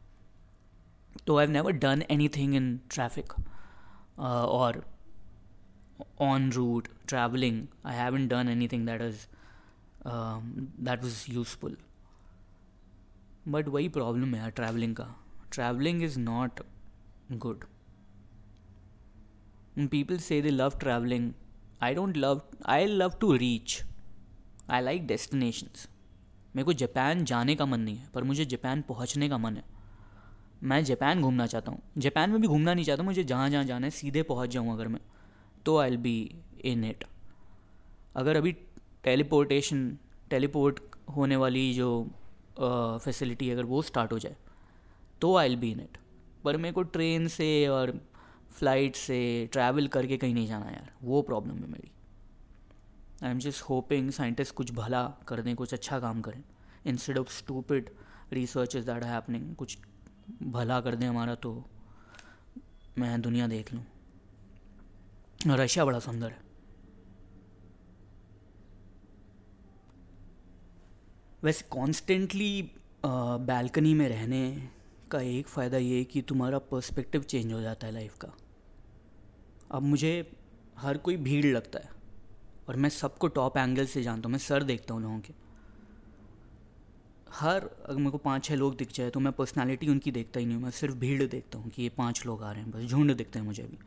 तो 1.28 1.38
I 1.38 1.48
never 1.48 1.72
done 1.74 2.04
anything 2.36 2.56
in 2.56 2.80
traffic 2.92 3.34
और 4.20 4.84
on 6.22 6.52
route 6.52 6.88
travelling 7.08 7.66
I 7.86 7.96
haven't 7.96 8.28
done 8.28 8.50
anything 8.68 8.86
that 8.88 9.02
is 9.02 9.26
that 10.06 11.04
was 11.04 11.24
useful 11.32 11.78
but 13.48 13.68
वही 13.68 13.90
प्रॉब्लम 13.90 14.36
है 14.36 14.50
ट्रैवलिंग 14.52 14.96
का। 14.96 15.14
Travelling 15.52 16.04
is 16.04 16.20
not 16.20 16.62
good 17.34 17.64
people 19.92 20.18
say 20.20 20.42
they 20.42 20.50
love 20.50 20.78
travelling 20.80 21.32
I 21.84 21.94
don't 21.96 22.18
love 22.18 22.42
I 22.68 22.86
love 22.86 23.14
to 23.22 23.34
reach 23.36 23.82
I 24.70 24.82
like 24.82 25.08
destinations 25.08 25.88
मेरे 26.56 26.64
को 26.66 26.74
Japan 26.74 27.24
जाने 27.26 27.56
का 27.56 27.66
मन 27.66 27.80
नहीं 27.80 27.96
है, 27.96 28.08
पर 28.14 28.24
मुझे 28.24 28.46
जापान 28.46 28.82
पहुँचने 28.82 29.30
का 29.30 29.38
मन 29.38 29.56
है। 29.56 29.64
मैं 30.64 30.84
जापान 30.84 31.22
घूमना 31.22 31.46
चाहता 31.48 31.72
हूँ। 31.72 31.82
जापान 31.98 32.30
में 32.30 32.42
भी 32.42 32.48
घूमना 32.48 32.74
नहीं 32.74 32.86
चाहता, 32.86 33.04
मुझे 33.04 33.24
जहाँ 33.24 33.50
जहाँ 33.50 33.64
जाना 33.64 33.88
है, 33.88 33.92
सीधे 33.92 34.24
पहुँच 34.24 34.50
जाऊँ 34.50 34.74
अगर 34.74 34.88
मैं 34.88 35.00
तो 35.66 35.78
आई 35.78 35.98
बी 35.98 36.16
इन 36.66 36.84
इट 36.84 37.04
अगर 38.16 38.38
अभी 38.38 38.52
टेलीपोर्टेशन 39.04 39.98
टेलीपोर्ट 40.30 40.80
होने 41.16 41.36
वाली 41.36 41.74
जो 41.74 41.90
फैसिलिटी 42.60 43.50
अगर 43.50 43.66
वो 43.66 43.82
स्टार्ट 43.82 44.12
हो 44.14 44.20
जाए 44.20 44.36
तो 45.22 45.36
आई 45.38 45.56
बी 45.56 45.72
इन 45.72 45.80
इट 45.80 45.98
पर 46.44 46.58
मेरे 46.58 46.74
को 46.74 46.84
ट्रेन 46.84 47.28
से 47.28 47.68
और 47.68 48.00
फ़्लाइट 48.52 48.96
से 48.96 49.20
ट्रैवल 49.52 49.88
करके 49.88 50.18
कहीं 50.18 50.34
नहीं 50.34 50.48
जाना 50.48 50.66
यार, 50.66 50.92
वो 51.04 51.22
प्रॉब्लम 51.22 51.56
है 51.56 51.68
मेरी। 51.68 51.92
I 53.24 53.32
am 53.32 53.40
just 53.40 53.62
hoping 53.62 54.12
scientist 54.12 54.54
कुछ 54.56 54.72
भला 54.72 55.04
कर 55.28 55.42
दें 55.42 55.56
कुछ 55.56 55.74
अच्छा 55.74 56.00
काम 56.00 56.22
करें। 56.22 56.44
Instead 56.86 57.18
of 57.18 57.32
stupid 57.32 57.90
research 58.34 58.76
is 58.76 58.86
that 58.86 59.04
happening 59.04 59.56
कुछ 59.56 59.78
भला 60.44 60.80
कर 60.82 60.96
दें 60.96 61.08
हमारा 61.08 61.36
तो 61.36 61.52
मैं 62.98 63.22
दुनिया 63.22 63.48
देख 63.48 63.74
लूँ। 63.74 63.84
रशिया 65.48 65.86
बड़ा 65.86 66.00
सुंदर 66.00 66.32
है। 66.32 66.48
वैसे 71.44 71.66
कॉन्स्टेंटली 71.72 72.72
बैल्कनी 73.06 73.94
में 73.94 74.08
रहने 74.10 74.70
का 75.12 75.20
एक 75.20 75.48
फ़ायदा 75.48 75.78
ये 75.78 76.04
कि 76.04 76.22
तुम्हारा 76.22 76.60
पर्सपेक्टिव 76.72 77.24
चेंज 77.24 77.54
हो 77.54 77.62
जाता 77.62 77.88
है 77.88 77.94
लाइफ 77.94 78.18
का। 78.18 78.34
अब 79.72 79.82
मुझे 79.82 80.32
हर 80.78 80.98
कोई 80.98 81.18
भीड़ 81.18 81.46
लगता 81.46 81.80
है। 81.80 81.99
और 82.70 82.76
मैं 82.76 82.90
सबको 82.92 83.28
टॉप 83.30 83.58
एंगल 83.58 83.86
से 83.88 84.02
जानता 84.04 84.28
हूँ, 84.28 84.32
मैं 84.32 84.40
सर 84.40 84.64
देखता 84.64 84.94
हूँ 84.94 85.02
लोगों 85.02 85.20
के। 85.20 85.34
हर, 87.32 87.64
अगर 87.86 87.98
मेरे 87.98 88.10
को 88.12 88.18
पाँच 88.18 88.44
छः 88.46 88.56
लोग 88.56 88.76
दिख 88.78 88.92
जाए 88.94 89.10
तो 89.10 89.20
मैं 89.20 89.32
पर्सनालिटी 89.34 89.88
उनकी 89.90 90.12
देखता 90.12 90.40
ही 90.40 90.46
नहीं 90.46 90.56
हूँ, 90.56 90.64
मैं 90.64 90.72
सिर्फ़ 90.72 90.96
भीड़ 90.98 91.24
देखता 91.24 91.60
हूँ 91.60 91.70
कि 91.70 91.84
ये 91.84 91.90
पाँच 91.98 92.26
लोग 92.26 92.44
आ 92.44 92.52
रहे 92.52 92.62
हैं, 92.62 92.72
बस 92.72 92.90
झुंड 92.90 93.16
दिखते 93.18 93.40
हैं 93.40 93.46
मुझे 93.46 93.64
भी 93.64 93.78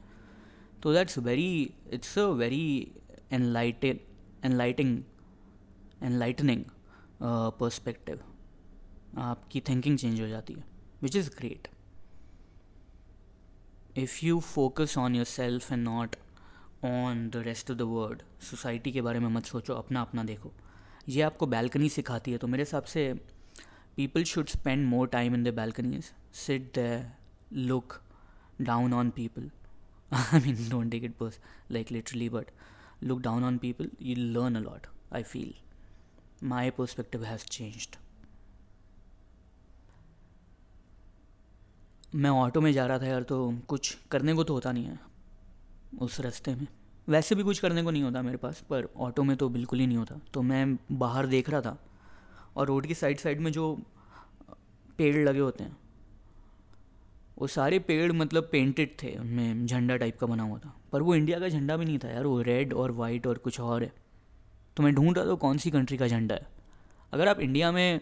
तो 0.82 0.92
that's 0.92 1.18
very 1.18 1.72
it's 1.92 2.18
a 2.18 2.24
very 2.34 2.92
enlighted 3.32 4.00
enlighting 4.44 5.02
enlightening 6.02 6.64
perspective 7.22 8.20
आपकी 9.20 9.60
थिंकिंग 9.60 9.98
चेंज 9.98 10.20
हो 10.20 10.28
जाती 10.28 10.54
है 10.54 10.64
which 11.02 11.16
is 11.16 11.30
great 11.30 11.68
if 13.98 14.18
you 14.24 14.40
focus 14.40 14.98
on 14.98 15.14
yourself 15.26 15.72
and 15.72 15.84
not 15.84 16.16
on 16.84 17.28
the 17.30 17.42
rest 17.46 17.70
of 17.70 17.78
the 17.78 17.82
world 17.82 18.22
society 18.42 18.92
के 18.92 19.02
बारे 19.02 19.18
में 19.18 19.28
मत 19.28 19.44
सोचो, 19.44 19.74
अपना 19.74 20.00
अपना 20.00 20.24
देखो। 20.24 20.52
ये 21.08 21.22
आपको 21.22 21.46
बैल्कनी 21.46 21.88
सिखाती 21.88 22.32
है 22.32 22.38
तो 22.38 22.46
मेरे 22.46 22.62
हिसाब 22.62 22.84
से 22.84 23.12
people 23.96 24.24
should 24.24 24.48
spend 24.48 24.86
more 24.88 25.08
time 25.08 25.34
in 25.34 25.44
the 25.44 25.54
balconies 25.54 26.12
sit 26.36 26.72
the 26.78 27.12
look 27.52 28.00
down 28.60 28.92
on 28.92 29.10
people 29.10 29.50
I 30.12 30.40
mean 30.40 30.68
don't 30.68 30.90
take 30.90 31.04
it 31.04 31.14
बस 31.22 31.38
like 31.70 31.92
literally 31.92 32.28
but 32.28 32.50
look 33.02 33.20
down 33.20 33.44
on 33.44 33.58
people 33.58 33.90
you 34.02 34.16
learn 34.16 34.56
a lot 34.56 34.86
I 35.12 35.22
feel 35.22 35.54
my 36.48 36.70
perspective 36.70 37.24
has 37.24 37.44
changed 37.46 37.96
मैं 42.14 42.30
auto 42.30 42.60
में 42.60 42.72
जा 42.72 42.86
रहा 42.86 42.98
था 42.98 43.06
यार 43.06 43.22
तो 43.22 43.36
कुछ 43.68 43.96
करने 44.10 44.34
को 44.34 44.44
तो 44.44 44.54
होता 44.54 44.72
नहीं 44.72 44.84
है। 44.84 45.11
उस 45.92 46.20
रास्ते 46.20 46.54
में। 46.54 46.66
वैसे 47.08 47.34
भी 47.34 47.42
कुछ 47.42 47.58
करने 47.58 47.82
को 47.82 47.90
नहीं 47.90 48.02
होता 48.02 48.22
मेरे 48.22 48.36
पास, 48.36 48.60
पर 48.70 48.88
ऑटो 48.98 49.22
में 49.22 49.36
तो 49.36 49.48
बिल्कुल 49.48 49.78
ही 49.78 49.86
नहीं 49.86 49.96
होता। 49.96 50.18
तो 50.34 50.42
मैं 50.42 50.76
बाहर 50.92 51.26
देख 51.26 51.50
रहा 51.50 51.60
था 51.60 51.76
और 52.56 52.66
रोड 52.66 52.86
की 52.86 52.94
साइड 52.94 53.18
साइड 53.18 53.40
में 53.40 53.50
जो 53.52 53.76
पेड़ 54.98 55.16
लगे 55.18 55.40
होते 55.40 55.64
हैं, 55.64 55.76
वो 57.38 57.46
सारे 57.46 57.78
पेड़ 57.78 58.12
मतलब 58.12 58.48
पेंटेड 58.52 58.96
थे, 59.02 59.14
उनमें 59.16 59.66
झंडा 59.66 59.96
टाइप 59.96 60.18
का 60.18 60.26
बना 60.26 60.42
हुआ 60.42 60.58
था। 60.58 60.74
पर 60.92 61.02
वो 61.02 61.14
इंडिया 61.14 61.38
का 61.40 61.48
झंडा 61.48 61.76
भी 61.76 61.84
नहीं 61.84 61.98
था 61.98 62.08
यार, 62.08 62.26
वो 62.26 62.40
रेड 62.42 62.72
और 62.72 62.90
वाइट 62.92 63.26
और 63.26 63.38
कुछ 63.38 63.60
और 63.60 63.82
है। 63.82 63.92
तो 64.76 64.82
मैं 64.82 64.94
ढूंढ 64.94 65.16
रहा 65.18 65.26
था 65.26 65.34
कौन 65.36 65.58
सी 65.58 65.70
कंट्री 65.70 65.96
का 65.96 66.06
झंडा 66.08 66.34
है। 66.34 66.46
अगर 67.12 67.28
आप 67.28 67.40
इंडिया 67.40 67.72
में 67.72 68.00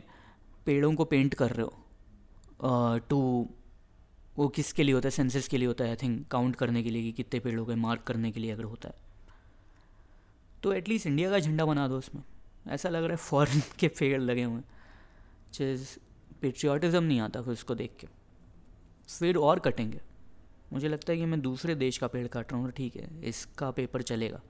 पेड़ों 0.66 0.92
को 0.94 1.04
पेंट 1.04 1.34
कर 1.34 1.50
रहे 1.50 1.62
हो 1.62 2.98
टू 3.08 3.48
वो 4.40 4.48
किसके 4.48 4.82
लिए 4.82 4.94
होता 4.94 5.06
है? 5.06 5.10
सेंसस 5.10 5.48
के 5.48 5.58
लिए 5.58 5.68
होता 5.68 5.84
है 5.84 5.90
आई 5.90 5.96
थिंक 5.96 6.28
काउंट 6.28 6.56
करने 6.56 6.82
के 6.82 6.90
लिए 6.90 7.02
कि 7.02 7.12
कितने 7.12 7.40
पेड़ 7.40 7.58
हो 7.58 7.66
गए 7.66 7.74
मार्क 7.74 8.02
करने 8.02 8.32
के 8.32 8.40
लिए 8.40 8.50
अगर 8.50 8.64
होता 8.64 8.88
है। 8.88 8.94
तो 10.62 10.72
एटलीस्ट 10.72 11.06
इंडिया 11.06 11.30
का 11.30 11.38
झंडा 11.38 11.64
बना 11.64 11.88
दो 11.88 11.98
उसमें। 11.98 12.22
ऐसा 12.68 12.88
लग 12.88 13.02
रहा 13.02 13.10
है 13.10 13.16
फॉरेन 13.16 13.62
के 13.78 13.88
पेड़ 13.88 14.20
लगे 14.20 14.42
हुए 14.42 14.54
हैं। 14.54 14.64
चीज़ 15.52 15.98
पेट्रियाटिज़म 16.40 17.02
नहीं 17.02 17.20
आता 17.20 17.42
फिर 17.42 17.52
उसको 17.52 17.74
देख 17.74 17.96
के। 18.00 18.06
फिर 19.18 19.36
और 19.36 19.58
कटेंगे। 19.58 20.00
मुझे 20.72 20.88
लगता 20.88 21.12
है 21.12 21.18
कि 21.18 21.24
मैं 21.24 21.40
दूसरे 21.40 21.74
देश 21.74 21.98
का 21.98 22.06
पेड़ 22.06 22.26
काट 22.26 22.52
रहा 22.52 22.60
हूँ, 22.60 22.70
ठीक 22.70 22.96
है, 22.96 23.24
इसका 23.24 23.70
पेपर 23.70 24.02
चलेगा। 24.02 24.40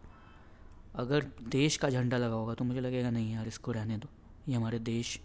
अगर 0.94 1.26
देश 1.42 1.76
का 1.76 1.90
झंडा 1.90 2.16
लगा 2.16 2.34
होगा 2.34 2.54
तो 2.54 2.64
मुझे 2.64 2.80
लगेगा, 2.80 3.10
नहीं 3.10 3.32
यार, 3.32 3.48
इसको 3.48 3.72
रहने 3.72 3.96
दो। 3.96 4.08
ये 4.48 4.54
हमारे 4.54 4.78
देश 4.78 5.20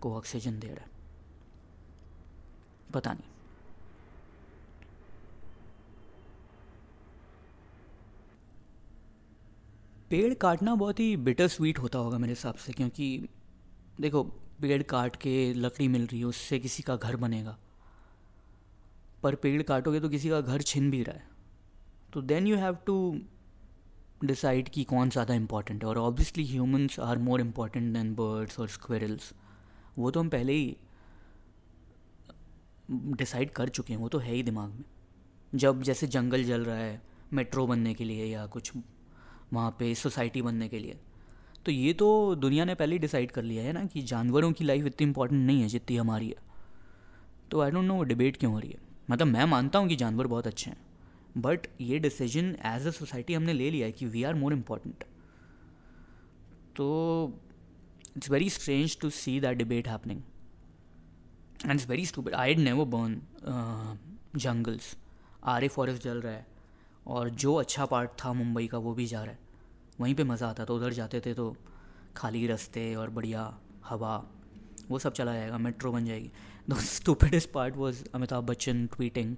को 0.00 0.16
ऑक्सीजन 0.16 0.58
दे 0.58 0.66
रहा 0.66 0.84
है। 0.84 0.90
पता 2.94 3.12
नहीं। 3.12 3.33
पेड़ 10.14 10.34
काटना 10.34 10.74
बहुत 10.76 11.00
ही 11.00 11.16
बिटर 11.18 11.46
स्वीट 11.48 11.78
होता 11.78 11.98
होगा 11.98 12.18
मेरे 12.18 12.32
हिसाब 12.32 12.54
से, 12.56 12.72
क्योंकि 12.72 13.28
देखो, 14.00 14.22
पेड़ 14.60 14.82
काट 14.84 15.16
के 15.16 15.32
लकड़ी 15.54 15.88
मिल 15.88 16.06
रही 16.06 16.18
है, 16.18 16.24
उससे 16.26 16.58
किसी 16.58 16.82
का 16.82 16.96
घर 16.96 17.16
बनेगा। 17.16 17.56
पर 19.22 19.34
पेड़ 19.34 19.62
काटोगे 19.62 20.00
तो 20.00 20.08
किसी 20.08 20.28
का 20.28 20.40
घर 20.40 20.62
छिन 20.62 20.90
भी 20.90 21.02
रहा 21.02 21.16
है। 21.16 21.26
तो 22.12 22.22
then 22.22 22.46
you 22.46 22.56
have 22.56 22.76
to 22.86 22.96
decide 24.24 24.68
कि 24.68 24.84
कौन 24.84 25.10
ज़्यादा 25.10 25.34
इंपॉर्टेंट 25.34 25.82
है, 25.82 25.88
और 25.88 25.98
obviously 25.98 26.46
humans 26.46 27.00
are 27.00 27.18
more 27.20 27.40
important 27.40 27.92
than 27.94 28.14
birds 28.14 28.60
और 28.60 28.68
स्क्वेरल्स 28.70 29.32
वो 29.98 30.10
तो 30.10 30.20
हम 30.20 30.28
पहले 30.28 30.52
ही 30.52 30.76
डिसाइड 32.90 33.50
कर 33.52 33.68
चुके 33.70 33.92
हैं, 33.92 34.00
वो 34.00 34.08
तो 34.08 34.18
है 34.18 34.32
ही 34.32 34.42
दिमाग 34.44 34.70
में। 34.70 34.84
जब 35.52 35.82
जैसे 35.82 36.06
जंगल 36.08 36.44
जल 36.44 36.64
रहा 36.64 36.76
है 36.76 37.00
मेट्रो 37.32 37.66
बनने 37.66 37.94
के 37.94 38.04
लिए 38.04 38.24
या 38.26 38.46
कुछ 38.48 38.72
वहाँ 39.52 39.70
पे 39.78 39.94
सोसाइटी 39.94 40.42
बनने 40.42 40.68
के 40.68 40.78
लिए। 40.78 40.96
तो 41.66 41.72
ये 41.72 41.92
तो 41.92 42.34
दुनिया 42.34 42.64
ने 42.64 42.74
पहले 42.74 42.94
ही 42.94 42.98
डिसाइड 42.98 43.30
कर 43.30 43.42
लिया 43.42 43.62
है 43.64 43.72
ना 43.72 43.84
कि 43.86 44.02
जानवरों 44.04 44.52
की 44.52 44.64
लाइफ 44.64 44.86
इतनी 44.86 45.06
इंपॉर्टेंट 45.06 45.40
नहीं 45.40 45.62
है 45.62 45.68
जितनी 45.68 45.96
हमारी 45.96 46.28
है। 46.28 46.42
तो 47.50 47.60
आई 47.60 47.70
डोंट 47.70 47.84
नो 47.84 47.94
वो 47.94 48.02
डिबेट 48.04 48.36
क्यों 48.36 48.52
हो 48.52 48.58
रही 48.58 48.70
है? 48.70 48.78
मतलब 49.10 49.26
मैं 49.26 49.44
मानता 49.46 49.78
हूँ 49.78 49.88
कि 49.88 49.96
जानवर 49.96 50.26
बहुत 50.26 50.46
अच्छे 50.46 50.70
हैं 50.70 50.76
बट 51.38 51.66
ये 51.80 51.98
डिसीज़न 51.98 52.54
एज 52.66 52.86
अ 52.86 52.90
सोसाइटी 52.90 53.34
हमने 53.34 53.52
ले 53.52 53.70
लिया 53.70 53.86
है 53.86 53.92
कि 53.92 54.06
वी 54.06 54.22
आर 54.22 54.34
मोर 54.34 54.52
इंपॉर्टेंट 54.52 55.04
तो 56.76 56.86
it's 58.16 58.30
very 58.30 58.50
strange 58.50 58.98
to 59.00 59.10
see 59.12 59.38
that 59.40 59.56
debate 59.58 59.88
happening 59.88 60.20
and 61.64 61.72
it's 61.72 61.88
very 61.88 62.06
stupid 62.06 62.34
I 62.34 62.54
never 62.56 62.84
burn 62.94 63.20
jungles 64.36 64.96
or 65.44 65.64
a 65.64 65.68
forest 65.68 66.02
जल 66.02 66.20
रहा 66.20 66.32
है। 66.32 66.46
और 67.06 67.30
जो 67.30 67.54
अच्छा 67.54 67.86
पार्ट 67.86 68.10
था 68.24 68.32
मुंबई 68.32 68.66
का, 68.66 68.78
वो 68.78 68.94
भी 68.94 69.06
जा 69.06 69.22
रहा 69.22 69.32
है। 69.32 69.38
वहीं 70.00 70.14
पे 70.14 70.24
मज़ा 70.24 70.48
आता 70.48 70.64
था 70.64 70.74
उधर 70.74 70.92
जाते 70.92 71.20
थे 71.20 71.34
तो 71.34 71.54
खाली 72.16 72.46
रास्ते 72.46 72.94
और 72.94 73.10
बढ़िया 73.10 73.42
हवा, 73.84 74.16
वो 74.88 74.98
सब 74.98 75.12
चला 75.12 75.34
जाएगा, 75.34 75.58
मेट्रो 75.58 75.92
बन 75.92 76.04
जाएगी। 76.04 76.30
The 76.70 76.78
stupidest 76.82 77.50
part 77.52 77.76
was 77.76 78.04
Amitabh 78.14 78.44
Bachchan 78.44 78.86
tweeting 78.86 79.34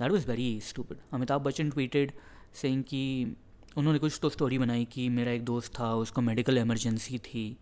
that 0.00 0.10
was 0.10 0.26
very 0.28 0.60
stupid 0.60 0.98
Amitabh 1.12 1.42
Bachchan 1.42 1.70
tweeted 1.70 2.12
saying 2.54 2.82
कि 2.84 3.36
उन्होंने 3.76 3.98
कुछ 3.98 4.18
तो 4.22 4.28
स्टोरी 4.28 4.58
बनाई 4.58 4.84
कि 4.84 5.08
मेरा 5.08 5.32
एक 5.32 5.44
दोस्त 5.44 5.72
था, 5.78 5.94
उसको 5.94 6.20
मेडिकल 6.20 6.58
इमरजेंसी 6.58 7.18
थी 7.18 7.56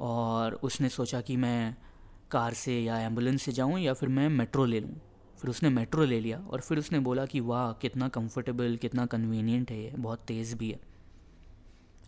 और 0.00 0.54
उसने 0.62 0.88
सोचा 0.88 1.20
कि 1.20 1.36
मैं 1.36 1.76
कार 2.30 2.54
से 2.54 2.80
या 2.80 2.98
एंबुलेंस 2.98 3.42
से 3.42 3.52
जाऊँ 3.52 3.78
या 3.80 3.94
फिर 3.94 4.08
मैं 4.08 4.28
मेट्रो 4.28 4.64
ले 4.64 4.80
लूँ। 4.80 4.96
फिर 5.40 5.50
उसने 5.50 5.68
मेट्रो 5.68 6.04
ले 6.04 6.20
लिया 6.20 6.38
और 6.38 6.60
फिर 6.60 6.78
उसने 6.78 6.98
बोला 6.98 7.26
कि, 7.26 7.40
वाह, 7.40 7.72
कितना 7.72 8.08
कंफर्टेबल 8.08 8.76
कितना 8.76 9.06
कन्वीनियंट 9.06 9.70
है 9.70 9.84
ये, 9.84 9.90
बहुत 9.90 10.18
तेज़ 10.18 10.56
भी 10.56 10.70
है। 10.70 10.80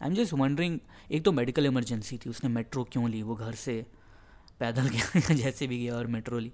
आई 0.03 0.09
एम 0.09 0.15
जस्ट 0.15 0.33
वंडरिंग 0.33 0.79
एक 1.11 1.25
तो 1.25 1.33
मेडिकल 1.33 1.67
इमरजेंसी 1.67 2.19
थी, 2.19 2.31
उसने 2.31 2.51
मेट्रो 2.51 2.85
क्यों 2.85 3.11
ली? 3.11 3.23
वो 3.23 3.35
घर 3.35 3.53
से 3.53 3.87
पैदल 4.61 4.83
गया 4.83 5.35
जैसे 5.35 5.67
भी 5.67 5.79
गया 5.79 5.97
और 5.97 6.07
मेट्रो 6.07 6.39
ली। 6.39 6.53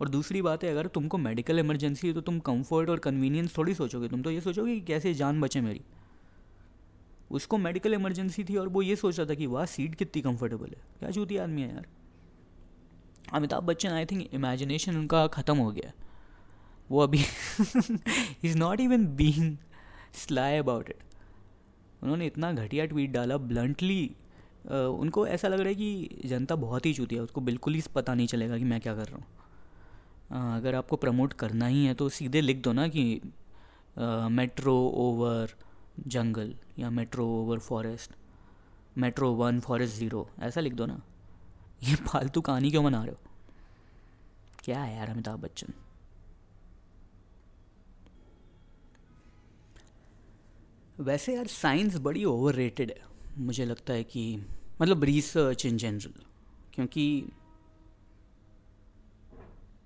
और 0.00 0.08
दूसरी 0.08 0.42
बात 0.42 0.64
है, 0.64 0.70
अगर 0.70 0.86
तुमको 0.86 1.18
मेडिकल 1.18 1.58
इमरजेंसी 1.58 2.08
है 2.08 2.14
तो 2.14 2.20
तुम 2.20 2.38
कंफर्ट 2.38 2.90
और 2.90 2.98
कन्वीनियंस 2.98 3.58
थोड़ी 3.58 3.74
सोचोगे। 3.74 4.08
तुम 4.08 4.22
तो 4.22 4.30
ये 4.30 4.40
सोचोगे 4.40 4.74
कि 4.74 4.80
कैसे 4.80 5.14
जान 5.14 5.40
बचे 5.40 5.60
मेरी। 5.60 5.80
उसको 7.30 7.58
मेडिकल 7.58 7.94
इमरजेंसी 7.94 8.44
थी 8.44 8.56
और 8.56 8.68
वो 8.68 8.82
ये 8.82 8.96
सोच 8.96 9.18
रहा 9.18 9.28
था 9.28 9.34
कि, 9.34 9.46
वाह 9.46 9.64
सीट 9.64 9.94
कितनी 9.94 10.22
कंफर्टेबल 10.22 10.66
है। 10.66 10.82
क्या 10.98 11.10
चूती 11.10 11.36
आदमी 11.36 11.62
है 11.62 11.72
यार? 11.72 11.86
Amitabh 13.32 13.62
Bachchan 13.62 13.88
I 13.88 14.04
think 14.04 14.34
imagination 14.34 14.96
उनका 14.96 15.26
ख़त्म 15.26 15.56
हो 15.56 15.70
गया। 15.70 15.92
वो 16.90 17.00
अभी 17.00 17.24
is 18.44 18.56
not 18.58 18.80
even 18.80 19.06
being 19.16 19.56
sly 20.14 20.56
about 20.56 20.90
it 20.90 21.02
उन्होंने 22.02 22.26
इतना 22.26 22.52
घटिया 22.52 22.86
ट्वीट 22.86 23.10
डाला 23.10 23.36
ब्लंटली 23.36 24.16
Uh, 24.66 24.72
उनको 24.72 25.26
ऐसा 25.26 25.48
लग 25.48 25.58
रहा 25.58 25.68
है 25.68 25.74
कि 25.74 26.22
जनता 26.24 26.54
बहुत 26.56 26.86
ही 26.86 26.92
चूती 26.94 27.16
है 27.16 27.20
उसको 27.22 27.40
बिल्कुल 27.40 27.74
ही 27.74 27.82
पता 27.94 28.14
नहीं 28.14 28.26
चलेगा 28.26 28.58
कि 28.58 28.64
मैं 28.64 28.80
क्या 28.80 28.94
कर 28.94 29.06
रहा 29.06 29.16
हूँ। 29.16 29.24
uh, 29.24 30.56
अगर 30.56 30.74
आपको 30.74 30.96
प्रमोट 30.96 31.32
करना 31.32 31.66
ही 31.66 31.84
है 31.84 31.94
तो 31.94 32.08
सीधे 32.08 32.40
लिख 32.40 32.56
दो 32.56 32.72
ना 32.72 32.86
कि 32.88 33.20
मेट्रो 34.30 34.74
ओवर 34.96 35.54
जंगल 36.06 36.54
या 36.78 36.90
metro 36.90 37.26
over 37.26 37.58
forest 37.58 38.10
metro 38.98 39.32
one 39.32 39.60
forest 39.60 39.96
zero 39.96 40.28
ऐसा 40.40 40.60
लिख 40.60 40.74
दो 40.74 40.86
ना। 40.86 41.00
ये 41.82 41.94
फालतू 41.94 42.40
कहानी 42.40 42.70
क्यों 42.70 42.84
बना 42.84 43.02
रहे 43.04 43.12
हो? 43.12 43.20
क्या 44.64 44.82
है 44.82 44.96
यार 44.96 45.08
अमिताभ 45.08 45.40
बच्चन? 45.40 45.72
वैसे 50.98 51.34
यार 51.34 51.46
साइंस 51.46 51.96
बड़ी 51.96 52.24
ओवर 52.24 52.54
रेटेड 52.54 52.90
है। 52.90 53.06
मुझे 53.38 53.64
लगता 53.64 53.92
है 53.92 54.04
कि 54.04 54.22
मतलब 54.80 55.04
रिसर्च 55.04 55.64
इन 55.66 55.76
जनरल 55.78 56.22
क्योंकि 56.74 57.24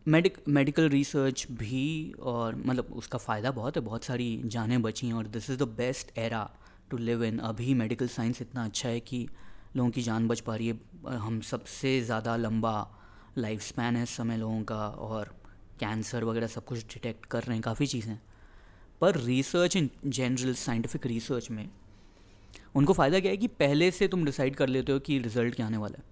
मेडिक 0.07 0.39
मेडिकल 0.49 0.89
रिसर्च 0.89 1.47
भी 1.53 2.13
और 2.23 2.55
मतलब 2.57 2.93
उसका 2.93 3.19
फ़ायदा 3.19 3.51
बहुत 3.51 3.77
है, 3.77 3.83
बहुत 3.83 4.05
सारी 4.05 4.41
जानें 4.47 4.81
बची 4.83 5.07
हैं 5.07 5.15
और 5.15 5.27
this 5.27 5.51
is 5.51 5.59
the 5.59 5.69
best 5.77 6.19
era 6.19 6.49
to 6.91 6.97
live 6.97 7.25
in 7.25 7.39
अभी 7.41 7.75
मेडिकल 7.75 8.09
साइंस 8.09 8.43
इतना 8.43 8.65
अच्छा 8.65 8.89
है 8.89 9.01
कि 9.01 9.27
लोगों 9.77 9.91
की 9.91 10.03
जान 10.03 10.29
बच 10.29 10.41
पा 10.41 10.57
रही 10.57 10.69
है। 10.69 11.17
हम 11.19 11.41
सबसे 11.43 12.01
ज़्यादा 12.03 12.37
लंबा 12.37 12.75
लाइफ 13.39 13.63
स्पैन 13.63 13.97
है 13.97 14.07
समय 14.09 14.37
लोगों 14.37 14.63
का 14.65 14.87
और 14.89 15.35
कैंसर 15.81 16.25
वगैरह 16.25 16.47
सब 16.47 16.65
कुछ 16.65 16.85
डिटेक्ट 16.85 17.27
कर 17.27 17.43
रहे 17.43 17.55
हैं, 17.55 17.63
काफ़ी 17.63 17.87
चीज़ें। 17.87 18.19
पर 19.03 19.17
research 19.17 19.77
in 19.77 19.91
general 20.07 20.55
scientific 20.55 21.07
research 21.07 21.51
में, 21.51 21.69
उनको 22.75 22.93
फ़ायदा 22.93 23.21
क्या 23.21 23.31
है 23.31 23.37
कि 23.37 23.47
पहले 23.47 23.91
से 23.91 24.09
तुम 24.09 24.25
डिसाइड 24.25 24.57
कर 24.57 24.69
लेते 24.69 24.93
हो 24.93 24.99
कि 24.99 25.19
रिज़ल्ट 25.19 25.55
क्या 25.55 25.67
आने 25.67 25.77
वाला 25.77 25.99
है। 25.99 26.11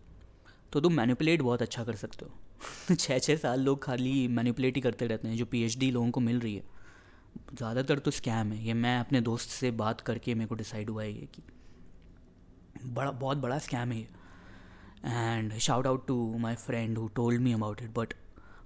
तो 0.73 0.80
तुम 0.80 0.92
मैनिपुलेट 0.92 1.42
बहुत 1.42 1.62
अच्छा 1.62 1.85
कर 1.85 1.97
सकते 1.97 2.25
हो। 2.25 2.94
छः 2.94 3.18
छः 3.18 3.37
साल 3.37 3.61
लोग 3.61 3.82
खाली 3.85 4.26
मैनिपुलेट 4.28 4.76
ही 4.76 4.80
करते 4.80 5.06
रहते 5.06 5.28
हैं, 5.28 5.37
जो 5.37 5.44
पीएचडी 5.44 5.90
लोगों 5.90 6.11
को 6.11 6.20
मिल 6.20 6.40
रही 6.40 6.54
है। 6.54 6.62
ज़्यादातर 7.54 7.99
तो 7.99 8.11
स्कैम 8.11 8.52
है। 8.52 8.64
ये 8.66 8.75
मैं 8.75 8.99
अपने 9.00 9.20
दोस्त 9.20 9.50
से 9.50 9.70
बात 9.70 10.00
करके 10.00 10.35
मेरे 10.35 10.49
को 10.49 10.54
डिसाइड 10.54 10.90
हुआ 10.90 11.02
है 11.02 11.12
ये 11.12 11.28
कि 11.35 11.42
बड़ा, 12.85 13.11
बहुत 13.11 13.38
बड़ा 13.38 13.59
स्कैम 13.59 13.92
है 13.92 13.99
ये। 13.99 14.09
And 15.06 15.52
shout 15.59 15.87
out 15.87 16.06
to 16.06 16.38
my 16.38 16.54
friend 16.56 16.99
who 16.99 17.09
told 17.09 17.40
me 17.40 17.52
about 17.52 17.82
it 17.82 17.90
but 17.90 18.14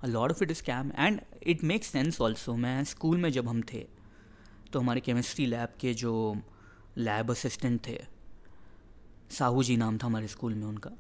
a 0.03 0.07
lot 0.07 0.31
of 0.31 0.43
it 0.43 0.53
scam 0.53 0.93
and 0.99 1.21
it 1.43 1.65
makes 1.65 1.87
sense 1.87 2.21
also 2.21 2.55
मैं 2.57 2.83
स्कूल 2.85 3.19
में 3.19 3.31
जब 3.33 3.49
हम 3.49 3.63
थे 3.73 3.87
तो 4.75 4.81
हमारे 4.81 5.01
केमिस्ट्री 5.01 5.47
लैब 5.47 5.75
के 5.81 5.93
जो 5.95 6.13
लैब 6.99 7.31
असिस्टेंट 7.31 7.81
थे, 7.87 7.99
साहू 9.31 9.63
जी 9.63 9.77
नाम 9.77 9.99
था 9.99 10.07
हमारे 10.07 10.29
स्कूल 10.29 10.55
में 10.55 10.67
उनका। 10.67 10.91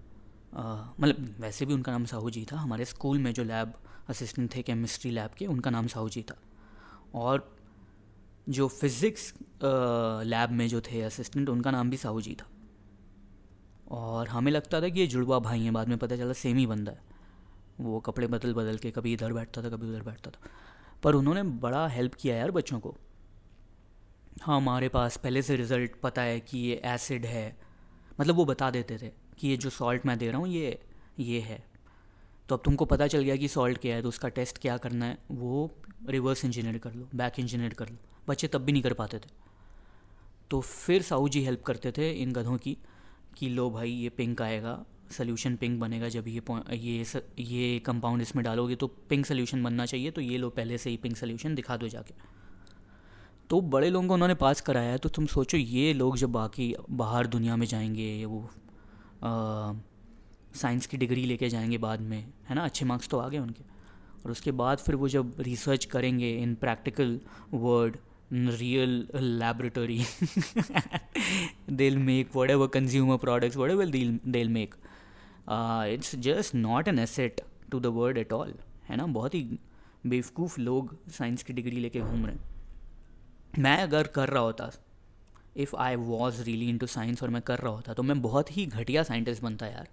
मतलब 1.01 1.35
वैसे 1.41 1.67
भी 1.67 1.75
उनका 1.75 1.93
नाम 1.93 2.05
साहू 2.05 2.31
जी 2.31 2.45
था। 2.53 2.57
हमारे 2.57 2.85
स्कूल 2.85 3.19
में 3.19 3.33
जो 3.35 3.45
लैब 3.45 3.73
असिस्टेंट 4.09 4.55
थे 4.55 4.63
केमिस्ट्री 4.63 5.11
लैब 5.11 5.31
के, 5.31 5.47
उनका 5.47 5.71
नाम 5.71 5.87
साहू 5.87 6.09
जी 6.09 6.23
था। 6.23 6.37
और 7.15 7.51
जो 8.49 8.69
फिज़िक्स 8.71 9.33
लैब 10.27 10.51
में 10.51 10.67
जो 10.69 10.81
थे 10.83 11.01
असिस्टेंट 11.03 11.49
उनका 11.49 11.71
नाम 11.71 11.91
भी 11.91 11.97
साहू 11.97 12.21
जी 12.21 12.35
था। 12.35 12.47
और 13.91 14.29
हमें 14.29 14.51
लगता 14.53 14.81
था 14.83 14.89
कि 14.89 15.01
ये 15.01 15.07
जुड़वा 15.07 15.39
भाई 15.41 15.61
हैं। 15.61 15.73
बाद 15.73 15.89
में 15.89 15.99
पता 15.99 16.17
चला 16.17 16.33
सेम 16.35 16.57
ही 16.57 16.67
बंदा 16.67 16.93
है। 16.93 17.03
वो 17.81 18.01
कपड़े 18.01 18.27
बदल 18.27 18.55
बदल 18.55 18.79
के 18.79 18.91
कभी 18.91 19.13
इधर 19.13 19.33
बैठता 19.33 19.63
था, 19.63 19.69
कभी 19.69 19.89
उधर 19.89 20.03
बैठता 20.03 20.31
था। 20.31 20.51
पर 21.03 21.15
उन्होंने 21.15 21.43
बड़ा 21.61 21.87
हेल्प 21.89 22.15
किया 22.15 22.37
यार 22.37 22.51
बच्चों 22.51 22.81
को। 22.81 22.97
हाँ 24.37 24.57
हमारे 24.57 24.89
पास 24.89 25.17
पहले 25.17 25.43
से 25.43 25.57
रिज़ल्ट 25.57 25.95
पता 26.03 26.23
है 26.23 26.41
कि 26.41 26.59
ये 26.59 26.81
एसिड 26.87 27.27
है। 27.27 27.57
मतलब 28.19 28.35
वो 28.37 28.45
बता 28.45 28.71
देते 28.71 28.99
थे 28.99 29.11
कि 29.39 29.49
ये 29.49 29.57
जो 29.57 29.71
सॉल्ट 29.71 30.07
मैं 30.07 30.19
दे 30.19 30.31
रहा 30.31 30.39
हूँ, 30.39 30.49
ये 30.49 30.79
ये 31.21 31.41
है। 31.41 31.63
तो 32.49 32.57
अब 32.57 32.63
तुमको 32.65 32.85
पता 32.85 33.07
चल 33.07 33.23
गया 33.23 33.37
कि 33.37 33.49
सॉल्ट 33.49 33.79
क्या 33.79 33.95
है 33.97 34.03
तो 34.03 34.09
उसका 34.09 34.29
टेस्ट 34.31 34.59
क्या 34.59 34.77
करना 34.79 35.07
है, 35.07 35.19
वो 35.31 35.71
रिवर्स 36.09 36.45
इंजीनियर 36.45 36.79
कर 36.79 36.95
लो 36.95 37.09
बैक 37.15 37.39
इंजीनियर 37.41 37.75
कर 37.75 37.89
लो। 37.89 37.97
बच्चे 38.29 38.49
तब 38.49 38.65
भी 38.65 38.73
नहीं 38.73 38.83
कर 38.83 38.93
पाते 38.93 39.19
थे। 39.19 39.31
तो 40.51 40.61
फिर 40.61 41.03
साहू 41.03 41.29
जी 41.29 41.45
हेल्प 41.45 41.63
करते 41.63 41.93
थे 41.93 42.11
इन 42.13 42.33
गधों 42.33 42.57
की, 42.59 42.77
कि 43.37 43.49
लो 43.49 43.71
भाई, 43.71 43.91
ये 43.91 44.09
पिंक 44.11 44.43
आएगा 44.43 44.85
सोल्यूशन 45.13 45.57
पिंक 45.57 45.81
बनेगा। 45.81 46.09
जब 46.09 46.29
ये 46.29 46.43
ये 46.73 47.23
ये 47.41 47.79
कंपाउंड 47.81 48.23
इसमें 48.23 48.45
डालोगे 48.45 48.77
तो 48.77 48.87
पिंक 49.11 49.27
सोल्यूशन 49.27 49.63
बनना 49.65 49.87
चाहिए 49.87 50.11
तो 50.11 50.21
ये 50.21 50.39
लो, 50.39 50.51
पहले 50.51 50.79
से 50.79 50.91
ही 50.91 50.97
पिंक 50.97 51.17
सोल्यूशन 51.17 51.55
दिखा 51.55 51.77
दो 51.77 51.89
जाके। 51.89 52.15
तो 53.51 53.61
बड़े 53.61 53.89
लोगों 53.91 54.09
को 54.09 54.15
उन्होंने 54.15 54.35
पास 54.35 54.61
कराया 54.61 54.91
है 54.91 54.99
तो 54.99 55.09
तुम 55.09 55.27
सोचो 55.27 55.57
ये 55.59 55.93
लोग 55.95 56.17
जब 56.17 56.31
बाकी, 56.33 56.75
बाहर 56.91 57.27
दुनिया 57.27 57.57
में 57.57 57.67
जाएँगे 57.67 58.25
वो 58.25 58.49
साइंस 60.55 60.87
की 60.87 60.97
डिग्री 60.97 61.25
लेके 61.25 61.49
जाएँगे 61.49 61.79
बाद 61.79 62.01
में, 62.01 62.19
है 62.49 62.55
ना? 62.55 62.65
अच्छे 62.65 62.85
मार्क्स 62.85 63.09
तो 63.09 63.19
आ 63.19 63.29
गए 63.29 63.39
उनके। 63.39 63.65
और 64.25 64.31
उसके 64.31 64.53
बाद 64.53 64.79
फिर 64.79 64.95
वो 64.95 65.09
जब 65.09 65.35
रिसर्च 65.41 65.85
करेंगे 65.85 66.31
in 66.37 66.55
practical 66.55 67.19
world 67.55 67.97
real 68.33 69.07
laboratory 69.15 70.05
they'll 71.71 71.99
make 71.99 72.37
whatever 72.51 72.67
consumer 72.75 73.17
products 73.17 73.57
whatever 73.71 73.87
they'll 73.87 74.49
make 74.49 74.75
it's 75.93 76.15
just 76.19 76.55
not 76.55 76.89
an 76.89 76.99
asset 76.99 77.41
to 77.71 77.81
the 77.81 77.87
world 77.99 78.19
at 78.19 78.33
all 78.33 78.55
है 78.89 78.97
ना? 78.97 79.07
बहुत 79.07 79.35
ही 79.35 79.59
बेवकूफ़ 80.07 80.61
लोग 80.61 80.97
साइंस 81.11 81.43
की 81.43 81.53
डिग्री 81.53 81.77
लेके 81.77 82.01
घूम 82.01 82.27
रहे 82.27 82.35
हैं। 82.35 82.54
मैं 83.59 83.77
अगर 83.79 84.07
कर 84.07 84.29
रहा 84.29 84.43
होता 84.43 84.71
if 85.57 85.77
I 85.77 85.97
was 85.97 86.43
really 86.43 86.69
into 86.79 86.87
science 86.87 87.23
और 87.23 87.31
मैं 87.31 87.43
कर 87.43 87.59
रहा 87.59 87.73
होता 87.73 87.95
तो 87.95 88.03
मैं 88.03 88.23
बहुत 88.23 88.57
ही 88.57 88.67
घटिया 88.67 89.03
साइंटिस्ट 89.03 89.43
बनता 89.43 89.67
यार। 89.67 89.89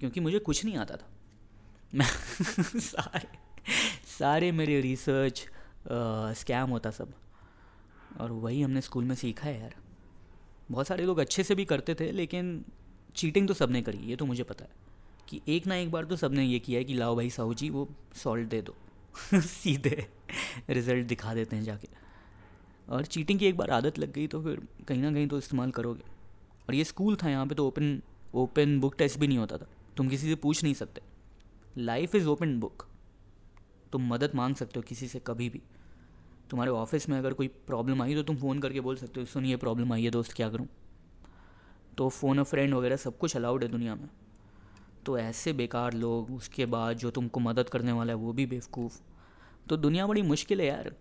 क्योंकि 0.00 0.20
मुझे 0.20 0.38
कुछ 0.38 0.64
नहीं 0.64 0.76
आता 0.76 0.96
था। 0.96 1.10
मैं 1.94 2.06
सारे 2.80 3.28
सारे 4.18 4.52
मेरे 4.52 4.80
रिसर्च 4.80 5.48
स्कैम 6.38 6.70
होता 6.70 6.90
सब। 6.90 7.14
और 8.20 8.32
वही 8.32 8.62
हमने 8.62 8.80
स्कूल 8.80 9.04
में 9.04 9.14
सीखा 9.14 9.48
है 9.48 9.60
यार। 9.60 9.74
बहुत 10.70 10.86
सारे 10.86 11.04
लोग 11.04 11.18
अच्छे 11.18 11.42
से 11.42 11.54
भी 11.54 11.64
करते 11.64 11.94
थे, 11.94 12.12
लेकिन 12.12 12.64
चीटिंग 13.14 13.48
तो 13.48 13.54
सबने 13.54 13.82
करी, 13.82 13.98
ये 13.98 14.16
तो 14.16 14.26
मुझे 14.26 14.42
पता 14.42 14.64
है। 14.64 14.70
कि 15.28 15.40
एक 15.48 15.66
ना 15.66 15.74
एक 15.74 15.90
बार 15.90 16.04
तो 16.04 16.16
सबने 16.16 16.44
ये 16.44 16.58
किया 16.58 16.78
है 16.78 16.84
कि, 16.84 16.94
लाओ 16.94 17.16
भाई 17.16 17.30
साहू 17.30 17.54
जी, 17.54 17.70
वो 17.70 17.88
सॉल्ट 18.14 18.48
दे 18.48 18.62
दो। 18.62 18.76
सीधे 19.40 20.06
रिज़ल्ट 20.70 21.06
दिखा 21.06 21.34
देते 21.34 21.56
हैं 21.56 21.64
जाके। 21.64 22.05
और 22.88 23.04
चीटिंग 23.04 23.38
की 23.38 23.46
एक 23.46 23.56
बार 23.56 23.70
आदत 23.70 23.98
लग 23.98 24.12
गई 24.12 24.26
तो 24.26 24.42
फिर 24.42 24.60
कहीं 24.88 25.02
ना 25.02 25.12
कहीं 25.12 25.26
तो 25.28 25.38
इस्तेमाल 25.38 25.70
करोगे। 25.70 26.02
और 26.68 26.74
ये 26.74 26.84
स्कूल 26.84 27.16
था 27.16 27.30
यहाँ 27.30 27.46
पे 27.46 27.54
तो 27.54 27.66
ओपन 27.66 28.00
ओपन 28.34 28.78
बुक 28.80 28.94
टेस्ट 28.98 29.18
भी 29.18 29.26
नहीं 29.26 29.38
होता 29.38 29.56
था। 29.58 29.66
तुम 29.96 30.08
किसी 30.08 30.28
से 30.28 30.34
पूछ 30.34 30.62
नहीं 30.62 30.74
सकते। 30.74 31.00
लाइफ 31.78 32.14
इज़ 32.14 32.26
ओपन 32.26 32.58
बुक 32.60 32.86
तुम 33.92 34.06
मदद 34.08 34.34
मांग 34.34 34.54
सकते 34.54 34.78
हो 34.78 34.82
किसी 34.82 35.08
से 35.08 35.20
कभी 35.26 35.48
भी। 35.50 35.62
तुम्हारे 36.50 36.70
ऑफ़िस 36.70 37.08
में 37.08 37.18
अगर 37.18 37.32
कोई 37.32 37.48
प्रॉब्लम 37.48 38.02
आई 38.02 38.14
तो 38.14 38.22
तुम 38.22 38.36
फ़ोन 38.36 38.58
करके 38.58 38.80
बोल 38.80 38.96
सकते 38.96 39.20
हो 39.20 39.26
सुनिए 39.26 39.56
प्रॉब्लम 39.56 39.92
आई 39.92 40.04
है 40.04 40.10
दोस्त, 40.10 40.32
क्या 40.32 40.50
करूँ? 40.50 40.66
तो 41.98 42.08
फ़ोन 42.08 42.38
अ 42.38 42.42
फ्रेंड 42.42 42.74
वगैरह 42.74 42.96
सब 42.96 43.18
कुछ 43.18 43.36
अलाउड 43.36 43.62
है 43.62 43.68
दुनिया 43.68 43.94
में। 43.94 44.08
तो 45.06 45.18
ऐसे 45.18 45.52
बेकार 45.52 45.92
लोग, 45.92 46.30
उसके 46.30 46.66
बाद 46.66 46.96
जो 46.96 47.10
तुमको 47.10 47.40
मदद 47.40 47.68
करने 47.68 47.92
वाला 47.92 48.12
है, 48.12 48.18
वो 48.18 48.32
भी 48.32 48.46
बेवकूफ़। 48.46 49.00
तो 49.68 49.76
दुनिया 49.76 50.06
बड़ी 50.06 50.22
मुश्किल 50.22 50.60
है 50.60 50.66
यार। 50.66 50.94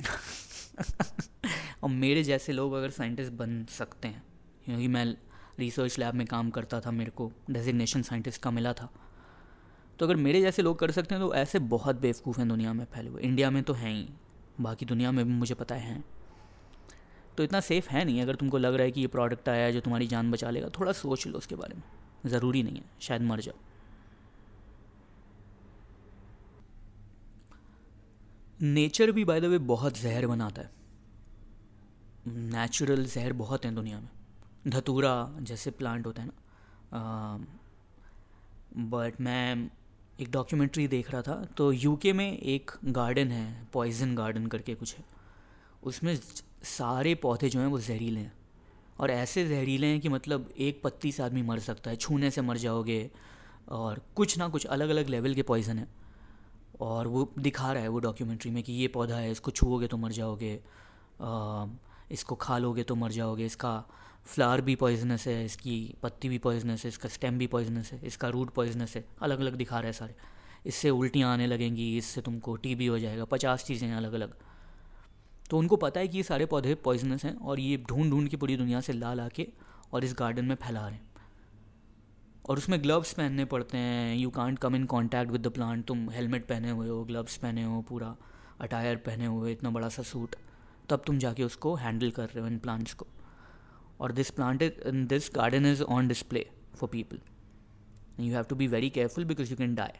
और 1.82 1.90
मेरे 1.90 2.22
जैसे 2.22 2.52
लोग 2.52 2.72
अगर 2.72 2.90
साइंटिस्ट 2.90 3.32
बन 3.32 3.64
सकते 3.64 4.08
हैं 4.08 4.22
क्योंकि 4.64 4.88
मैं 4.88 5.04
रिसर्च 5.58 5.98
लैब 5.98 6.14
में 6.14 6.26
काम 6.26 6.50
करता 6.50 6.80
था, 6.80 6.90
मेरे 6.90 7.10
को 7.10 7.32
डेजिग्नेशन 7.50 8.02
साइंटिस्ट 8.02 8.42
का 8.42 8.50
मिला 8.50 8.72
था 8.72 8.90
तो 9.98 10.06
अगर 10.06 10.16
मेरे 10.16 10.40
जैसे 10.40 10.62
लोग 10.62 10.78
कर 10.78 10.90
सकते 10.90 11.14
हैं 11.14 11.24
तो 11.24 11.34
ऐसे 11.34 11.58
बहुत 11.58 11.96
बेवकूफ़ 11.96 12.38
हैं 12.38 12.48
दुनिया 12.48 12.72
में 12.72 12.84
फैले 12.84 13.10
हुए। 13.10 13.22
इंडिया 13.22 13.50
में 13.50 13.62
तो 13.62 13.72
हैं 13.72 13.92
ही, 13.92 14.08
बाकी 14.60 14.86
दुनिया 14.86 15.12
में 15.12 15.24
भी 15.24 15.32
मुझे 15.32 15.54
पता 15.54 15.74
है। 15.74 16.04
तो 17.36 17.42
इतना 17.42 17.60
सेफ़ 17.60 17.88
है 17.90 18.04
नहीं, 18.04 18.22
अगर 18.22 18.34
तुमको 18.34 18.58
लग 18.58 18.74
रहा 18.74 18.84
है 18.84 18.90
कि 18.90 19.00
ये 19.00 19.06
प्रोडक्ट 19.06 19.48
आया 19.48 19.64
है 19.64 19.72
जो 19.72 19.80
तुम्हारी 19.80 20.06
जान 20.06 20.30
बचा 20.30 20.50
लेगा, 20.50 20.68
थोड़ा 20.68 20.92
सोच 20.92 21.26
लो 21.26 21.38
उसके 21.38 21.54
बारे 21.54 21.74
में। 21.74 21.82
ज़रूरी 22.26 22.62
नहीं 22.62 22.76
है, 22.76 22.84
शायद 23.00 23.22
मर 23.22 23.40
जाओ। 23.40 23.58
नेचर 28.60 29.10
भी 29.10 29.24
बाय 29.24 29.40
द 29.40 29.44
वे 29.44 29.58
बहुत 29.58 29.98
जहर 29.98 30.26
बनाता 30.26 30.62
है। 30.62 30.70
नेचुरल 32.26 33.04
जहर 33.04 33.32
बहुत 33.32 33.64
हैं 33.64 33.74
दुनिया 33.74 34.00
में। 34.00 34.08
धतूरा 34.68 35.36
जैसे 35.40 35.70
प्लांट 35.70 36.06
होता 36.06 36.22
है 36.22 36.28
ना। 36.28 37.46
बट 38.78 39.20
मैं 39.20 39.70
एक 40.20 40.30
डॉक्यूमेंट्री 40.30 40.86
देख 40.88 41.10
रहा 41.10 41.22
था 41.22 41.34
तो 41.56 41.70
यूके 41.72 42.12
में 42.12 42.38
एक 42.38 42.70
गार्डन 42.84 43.28
है 43.28 43.68
पॉइजन 43.72 44.14
गार्डन 44.14 44.46
करके 44.46 44.74
कुछ 44.74 44.96
है। 44.96 45.04
उसमें 45.82 46.18
सारे 46.62 47.14
पौधे 47.14 47.48
जो 47.48 47.60
हैं 47.60 47.66
वो 47.66 47.80
जहरीले 47.80 48.20
हैं। 48.20 48.32
और 49.00 49.10
ऐसे 49.10 49.46
जहरीले 49.48 49.86
हैं 49.86 50.00
कि 50.00 50.08
मतलब 50.08 50.48
एक 50.58 50.80
पत्ती 50.84 51.12
से 51.12 51.22
आदमी 51.22 51.42
मर 51.42 51.58
सकता 51.58 51.90
है, 51.90 51.96
छूने 51.96 52.30
से 52.30 52.42
मर 52.42 52.56
जाओगे, 52.56 53.10
और 53.68 54.00
कुछ 54.16 54.38
ना 54.38 54.48
कुछ 54.48 54.66
अलग 54.66 54.88
अलग 54.88 55.08
लेवल 55.08 55.34
के 55.34 55.42
पॉइज़न 55.42 55.78
है। 55.78 56.05
और 56.80 57.08
वो 57.08 57.28
दिखा 57.38 57.72
रहा 57.72 57.82
है 57.82 57.88
वो 57.88 57.98
डॉक्यूमेंट्री 58.00 58.50
में 58.50 58.62
कि 58.62 58.72
ये 58.72 58.88
पौधा 58.88 59.16
है, 59.16 59.30
इसको 59.30 59.50
छूओगे 59.50 59.86
तो 59.86 59.96
मर 59.96 60.12
जाओगे 60.12 60.60
इसको 62.12 62.34
खा 62.36 62.56
लोगे 62.58 62.82
तो 62.82 62.94
मर 62.94 63.12
जाओगे, 63.12 63.46
इसका 63.46 63.84
फ्लावर 64.26 64.60
भी 64.60 64.74
पॉइजनस 64.76 65.26
है, 65.26 65.44
इसकी 65.44 65.94
पत्ती 66.02 66.28
भी 66.28 66.38
पॉइजनस 66.38 66.84
है, 66.84 66.88
इसका 66.88 67.08
स्टेम 67.08 67.38
भी 67.38 67.46
पॉइजनस 67.46 67.92
है, 67.92 68.00
इसका 68.04 68.28
रूट 68.28 68.50
पॉइजनस 68.54 68.96
है 68.96 69.04
अलग 69.22 69.40
अलग 69.40 69.54
दिखा 69.56 69.78
रहे 69.78 69.86
हैं 69.86 69.92
सारे। 69.92 70.14
इससे 70.66 70.90
उल्टियाँ 70.90 71.32
आने 71.32 71.46
लगेंगी, 71.46 71.96
इससे 71.98 72.20
तुमको 72.20 72.56
टीबी 72.56 72.86
हो 72.86 72.98
जाएगा, 72.98 73.24
पचास 73.26 73.64
चीज़ें 73.64 73.92
अलग 73.92 74.12
अलग 74.12 74.34
तो 75.50 75.58
उनको 75.58 75.76
पता 75.76 76.00
है 76.00 76.08
कि 76.08 76.16
ये 76.16 76.22
सारे 76.24 76.46
पौधे 76.46 76.74
पॉइजनस 76.76 77.24
हैं 77.24 77.34
और 77.36 77.60
ये 77.60 77.76
ढूंढ 77.88 78.10
ढूंढ 78.10 78.28
के 78.28 78.36
पूरी 78.36 78.56
दुनिया 78.56 78.80
से 78.80 78.92
ला 78.92 79.12
ला 79.14 79.28
के 79.28 79.46
और 79.92 80.04
इस 80.04 80.14
गार्डन 80.18 80.44
में 80.44 80.54
फैला 80.56 80.80
रहे 80.80 80.94
हैं। 80.94 81.05
और 82.46 82.58
उसमें 82.58 82.82
ग्लव्स 82.82 83.12
पहनने 83.12 83.44
पड़ते 83.44 83.78
हैं। 83.78 84.16
You 84.16 84.30
can't 84.30 84.58
come 84.58 84.74
in 84.76 84.84
contact 84.86 85.30
with 85.32 85.42
the 85.42 85.50
plant 85.52 85.84
तुम 85.84 86.08
हेलमेट 86.10 86.46
पहने 86.48 86.70
हुए 86.70 86.88
हो 86.88 87.02
ग्लव्स 87.04 87.36
पहने 87.36 87.64
हो, 87.64 87.80
पूरा 87.82 88.14
अटायर 88.60 88.96
पहने 88.96 89.26
हुए, 89.26 89.52
इतना 89.52 89.70
बड़ा 89.70 89.88
सा 89.88 90.02
सूट 90.02 90.36
तब 90.88 91.02
तुम 91.06 91.18
जाके 91.18 91.44
उसको 91.44 91.74
हैंडल 91.74 92.10
कर 92.10 92.26
रहे 92.26 92.40
हो 92.40 92.46
इन 92.46 92.58
प्लांट्स 92.58 92.94
को। 92.94 93.06
और 94.00 94.12
this 94.12 94.30
plant 94.30 94.62
this 95.08 95.30
garden 95.34 95.66
is 95.66 95.82
on 95.82 96.08
display 96.08 96.46
for 96.76 96.88
people 96.88 97.20
you 98.20 98.34
have 98.34 98.44
to 98.44 98.56
be 98.56 98.66
very 98.66 98.90
careful 98.90 99.24
because 99.24 99.50
you 99.50 99.56
can 99.56 99.74
die 99.74 99.98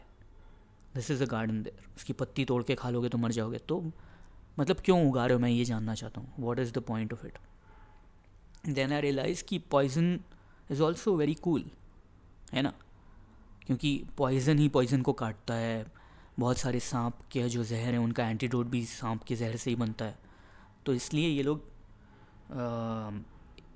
this 0.95 1.11
is 1.11 1.23
a 1.23 1.25
garden 1.27 1.61
there 1.63 1.85
उसकी 1.95 2.13
पत्ती 2.13 2.45
तोड़ 2.45 2.61
के 2.63 2.75
खा 2.75 2.89
लोगे 2.89 3.09
तो 3.09 3.17
मर 3.17 3.31
जाओगे। 3.31 3.57
तो 3.59 3.79
मतलब 4.59 4.79
क्यों 4.85 5.07
उगा 5.07 5.25
रहे 5.25 5.33
हो? 5.33 5.39
मैं 5.39 5.49
ये 5.49 5.65
जानना 5.65 5.95
चाहता 5.95 6.21
हूँ। 6.21 6.33
What 6.39 6.59
is 6.59 6.71
the 6.73 6.83
point 6.87 7.13
of 7.13 7.25
it 7.27 7.37
then 8.69 8.93
I 8.93 9.01
realise 9.01 9.43
कि 9.43 9.59
poison 9.71 10.19
is 10.71 10.81
also 10.81 11.15
very 11.15 11.33
cool 11.33 11.69
है 12.47 12.61
ना? 12.61 12.73
क्योंकि 13.67 14.03
पॉइज़न 14.17 14.59
ही 14.59 14.67
पॉइज़न 14.69 15.01
को 15.01 15.13
काटता 15.13 15.53
है। 15.53 15.85
बहुत 16.39 16.57
सारे 16.57 16.79
सांप 16.79 17.19
के 17.31 17.47
जो 17.49 17.63
जहर 17.63 17.93
हैं, 17.93 17.99
उनका 17.99 18.29
एंटीडोट 18.29 18.67
भी 18.67 18.83
सांप 18.85 19.23
के 19.23 19.35
जहर 19.35 19.55
से 19.55 19.69
ही 19.69 19.75
बनता 19.75 20.05
है। 20.05 20.17
तो 20.85 20.93
इसलिए 20.93 21.27
ये 21.27 21.43
लोग 21.43 21.63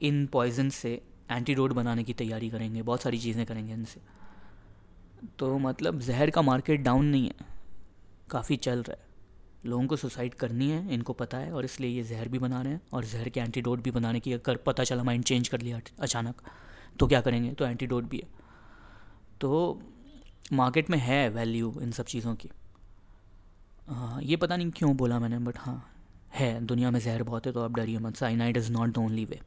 इन 0.02 0.26
पॉइजन 0.28 0.70
से 0.70 1.02
एंटीडोट 1.32 1.74
बनाने 1.74 2.04
की 2.04 2.14
तैयारी 2.14 2.50
करेंगे। 2.50 2.82
बहुत 2.82 3.02
सारी 3.02 3.20
चीज़ें 3.20 3.46
करेंगे 3.46 3.74
इनसे। 3.74 4.00
तो 5.40 5.58
मतलब 5.60 6.00
जहर 6.00 6.30
का 6.30 6.42
मार्केट 6.42 6.82
डाउन 6.82 7.06
नहीं 7.06 7.26
है। 7.26 7.50
काफ़ी 8.32 8.56
चल 8.58 8.84
रहा 8.84 8.92
है। 8.94 9.10
लोगों 9.66 9.86
को 9.88 9.96
सुसाइड 9.96 10.34
करनी 10.34 10.70
है, 10.70 10.94
इनको 10.94 11.14
पता 11.14 11.38
है, 11.38 11.52
और 11.52 11.66
इसलिए 11.66 11.90
ये 11.90 12.04
जहर 12.04 12.28
भी 12.28 12.40
बना 12.40 12.62
रहे 12.62 12.74
हैं, 12.74 12.82
और 12.94 13.06
जहर 13.06 13.30
के 13.30 13.40
एंटीडोट 13.40 13.82
भी 13.84 13.92
बनाने 13.92 14.20
की 14.20 14.34
अगर 14.34 14.58
पता 14.58 14.84
चला 14.84 15.04
माइंड 15.04 15.24
चेंज 15.24 15.48
कर 15.48 15.62
लिया 15.62 15.82
अचानक 16.00 16.42
तो 17.00 17.08
क्या 17.08 17.22
करेंगे? 17.22 17.52
तो 17.52 17.66
एंटीडोट 17.66 18.04
भी 18.04 18.18
है। 18.18 18.41
तो 19.42 19.80
मार्केट 20.54 20.90
में 20.90 20.98
है 20.98 21.28
वैल्यू 21.30 21.74
इन 21.82 21.92
सब 21.92 22.06
चीज़ों 22.06 22.36
की। 22.36 22.50
हाँ 23.88 24.22
ये 24.22 24.36
पता 24.36 24.58
नहीं 24.58 24.72
क्यों 24.72 24.96
बोला 24.98 25.20
मैंने 25.20 25.40
बट 25.40 25.58
हाँ 25.58 25.94
है, 26.34 26.60
दुनिया 26.62 26.92
में 26.92 27.00
जहर 27.00 27.24
बहुत 27.24 27.46
है 27.46 27.52
तो 27.52 27.62
आप 27.62 27.76
डरिए 27.76 28.00
मत। 28.00 28.16
Cyanide 28.16 28.58
is 28.58 28.72
not 28.72 28.90
the 28.90 28.98
only 28.98 29.26
way 29.26 29.40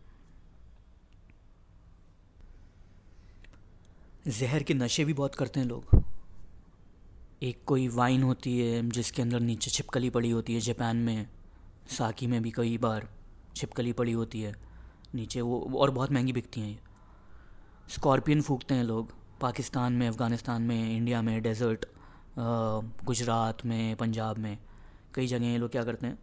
जहर 4.29 4.63
के 4.63 4.75
नशे 4.75 5.05
भी 5.05 5.13
बहुत 5.13 5.35
करते 5.35 5.61
हैं 5.61 5.67
लोग। 5.67 6.03
एक 7.43 7.65
कोई 7.67 7.89
वाइन 7.89 8.23
होती 8.23 8.59
है, 8.59 8.89
जिसके 8.91 9.23
अंदर 9.23 9.41
नीचे 9.41 9.71
छिपकली 9.71 10.11
पड़ी 10.11 10.31
होती 10.31 10.55
है 10.55 10.61
जापान 10.61 10.97
में, 10.97 11.27
साकी 11.89 12.27
में 12.27 12.43
भी 12.43 12.51
कई 12.51 12.79
बार 12.79 13.09
छिपकली 13.57 13.93
पड़ी 13.93 14.13
होती 14.13 14.41
है, 14.43 14.55
नीचे 15.15 15.41
वो, 15.41 15.61
और 15.77 15.91
बहुत 15.91 16.13
महँगी 16.13 16.33
बिकती 16.33 16.61
हैं 16.61 16.69
ये। 16.69 16.79
स्कॉर्पियन 17.91 18.41
फूकते 18.43 18.75
हैं 18.75 18.85
लोग। 18.85 19.13
पाकिस्तान 19.45 19.93
में, 19.93 20.07
अफ़गानिस्तान 20.09 20.63
में, 20.63 20.97
इंडिया 20.97 21.23
में, 21.23 21.43
डेज़र्ट 21.43 21.85
गुजरात 23.05 23.65
में, 23.67 23.97
पंजाब 23.97 24.39
में, 24.39 24.59
कई 25.15 25.27
जगह 25.27 25.47
ये 25.47 25.59
लोग 25.59 25.71
क्या 25.71 25.85
करते 25.85 26.07
हैं 26.07 26.19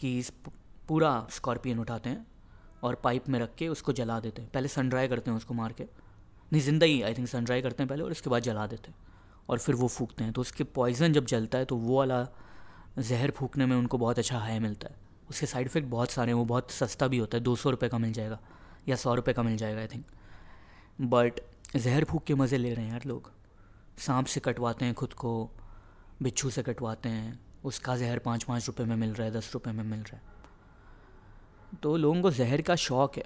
कि 0.00 0.18
इस 0.18 0.32
पूरा 0.88 1.12
स्कॉर्पियन 1.30 1.78
उठाते 1.78 2.10
हैं 2.10 2.26
और 2.82 2.94
पाइप 3.04 3.28
में 3.28 3.38
रख 3.40 3.54
के 3.58 3.68
उसको 3.68 3.92
जला 3.92 4.18
देते 4.20 4.42
हैं। 4.42 4.50
पहले 4.50 4.68
सन 4.68 4.88
ड्राई 4.88 5.08
करते 5.08 5.30
हैं 5.30 5.36
उसको 5.36 5.54
मार 5.54 5.72
के। 5.72 5.84
नहीं 6.52 6.62
ज़िंदगी 6.62 7.00
आई 7.02 7.14
थिंक 7.14 7.28
सन 7.28 7.44
ड्राई 7.44 7.62
करते 7.62 7.82
हैं 7.82 7.88
पहले 7.88 8.02
और 8.02 8.10
उसके 8.10 8.30
बाद 8.30 8.42
जला 8.42 8.66
देते 8.66 8.90
हैं 8.90 8.96
और 9.48 9.58
फिर 9.58 9.74
वो 9.74 9.88
फूकते 9.88 10.24
हैं। 10.24 10.32
तो 10.32 10.40
उसके 10.40 10.64
पॉइज़न 10.76 11.12
जब 11.12 11.26
जलता 11.26 11.58
है 11.58 11.64
तो 11.64 11.76
वो 11.78 11.98
वाला 11.98 12.26
जहर 12.98 13.30
फूकने 13.30 13.66
में 13.66 13.76
उनको 13.76 13.98
बहुत 13.98 14.18
अच्छा 14.18 14.38
हाई 14.38 14.58
मिलता 14.58 14.88
है। 14.88 14.96
उसके 15.30 15.46
साइड 15.46 15.66
इफ़ेक्ट 15.66 15.88
बहुत 15.88 16.10
सारे 16.10 16.32
हैं, 16.32 16.38
वो 16.38 16.44
बहुत 16.44 16.70
सस्ता 16.72 17.08
भी 17.08 17.18
होता 17.18 17.36
है, 17.36 17.42
दो 17.44 17.54
सौ 17.56 17.70
रुपये 17.70 17.88
का 17.88 17.98
मिल 17.98 18.12
जाएगा 18.12 18.40
या 18.88 18.96
सौ 18.96 19.14
रुपये 19.14 19.34
का 19.34 19.42
मिल 19.42 19.56
जाएगा 19.56 19.80
आई 19.80 19.86
थिंक 19.86 20.04
बट 21.00 21.40
जहर 21.76 22.04
फूक 22.04 22.24
के 22.24 22.34
मज़े 22.34 22.58
ले 22.58 22.72
रहे 22.74 22.84
हैं 22.84 22.92
यार 22.92 23.04
लोग। 23.06 23.30
सांप 23.98 24.26
से 24.26 24.40
कटवाते 24.40 24.84
हैं 24.84 24.94
खुद 24.94 25.12
को, 25.12 25.50
बिच्छू 26.22 26.50
से 26.50 26.62
कटवाते 26.62 27.08
हैं, 27.08 27.38
उसका 27.64 27.96
जहर 27.96 28.18
पाँच 28.18 28.44
पाँच 28.44 28.66
रुपये 28.66 28.86
में 28.86 28.96
मिल 28.96 29.12
रहा 29.14 29.26
है, 29.26 29.32
दस 29.32 29.50
रुपये 29.54 29.72
में 29.72 29.84
मिल 29.84 30.00
रहा 30.00 30.16
है। 30.16 31.78
तो 31.82 31.96
लोगों 31.96 32.22
को 32.22 32.30
जहर 32.30 32.62
का 32.62 32.76
शौक़ 32.76 33.18
है। 33.18 33.24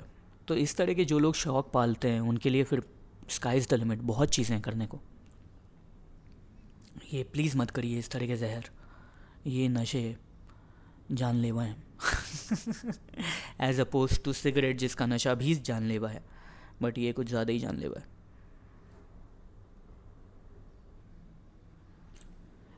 तो 0.48 0.54
इस 0.56 0.76
तरह 0.76 0.94
के 0.94 1.04
जो 1.04 1.18
लोग 1.18 1.34
शौक़ 1.34 1.70
पालते 1.74 2.08
हैं, 2.08 2.20
उनके 2.20 2.50
लिए 2.50 2.64
फिर 2.64 2.82
स्काई 3.30 3.58
इज़ 3.58 3.68
द 3.68 3.74
लिमिट 3.74 3.98
बहुत 4.02 4.30
चीज़ें 4.30 4.60
करने 4.60 4.86
को। 4.86 5.00
ये 7.12 7.22
प्लीज़ 7.24 7.56
मत 7.58 7.70
करिए 7.70 7.98
इस 7.98 8.10
तरह 8.10 8.26
के 8.26 8.36
जहर। 8.36 8.70
ये 9.46 9.68
नशे 9.68 10.16
जानलेवा 11.12 11.62
हैं। 11.62 11.82
एज 13.60 13.80
अपोज 13.80 14.22
टू 14.24 14.32
सिगरेट 14.32 14.78
जिसका 14.78 15.06
नशा 15.06 15.34
भी 15.34 15.54
जानलेवा 15.54 16.08
है 16.08 16.22
बट 16.82 16.98
ये 16.98 17.12
कुछ 17.12 17.28
ज़्यादा 17.28 17.52
ही 17.52 17.58
जानलेवा 17.58 18.00
है। 18.00 18.12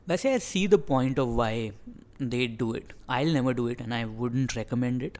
वैसे 0.07 0.31
I 0.31 0.39
see 0.39 0.67
the 0.67 0.75
point 0.79 1.19
of 1.19 1.29
why 1.29 1.71
they 2.21 2.45
do 2.47 2.73
it 2.75 2.93
I 3.09 3.33
never 3.33 3.53
do 3.53 3.69
it 3.69 3.81
and 3.81 3.93
I 3.93 4.03
wouldn't 4.03 4.55
recommend 4.57 5.03
it 5.03 5.17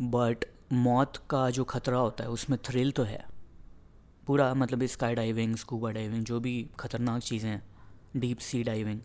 but 0.00 0.44
मौत 0.72 1.16
का 1.30 1.48
जो 1.50 1.64
खतरा 1.64 1.98
होता 1.98 2.24
है, 2.24 2.30
उसमें 2.30 2.58
थ्रिल 2.64 2.90
तो 2.92 3.02
है। 3.02 3.24
पूरा 4.26 4.52
मतलब 4.54 4.84
स्काई 4.86 5.14
डाइविंग 5.14 5.56
स्कूबा 5.56 5.90
डाइविंग 5.90 6.24
जो 6.24 6.40
भी 6.40 6.54
ख़तरनाक 6.80 7.22
चीज़ें 7.22 7.50
हैं 7.50 7.62
डीप 8.16 8.38
सी 8.38 8.62
डाइविंग 8.62 9.00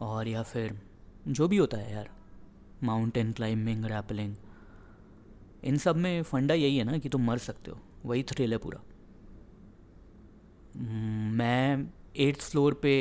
और 0.00 0.28
या 0.28 0.42
फिर 0.42 0.80
जो 1.28 1.48
भी 1.48 1.56
होता 1.56 1.76
है 1.76 1.92
यार 1.92 2.10
माउंटेन 2.82 3.32
क्लाइंबिंग 3.32 3.84
रैपलिंग 3.84 4.34
इन 5.64 5.76
सब 5.76 5.96
में 5.96 6.22
फंडा 6.22 6.54
यही 6.54 6.76
है 6.76 6.84
ना 6.84 6.98
कि 6.98 7.08
तुम 7.08 7.26
मर 7.26 7.38
सकते 7.38 7.70
हो। 7.70 7.80
वही 8.04 8.22
थ्रिल 8.22 8.52
है 8.52 8.58
पूरा। 8.58 8.80
मैं 11.38 11.92
एट्थ 12.16 12.40
फ्लोर 12.40 12.74
पे 12.74 12.94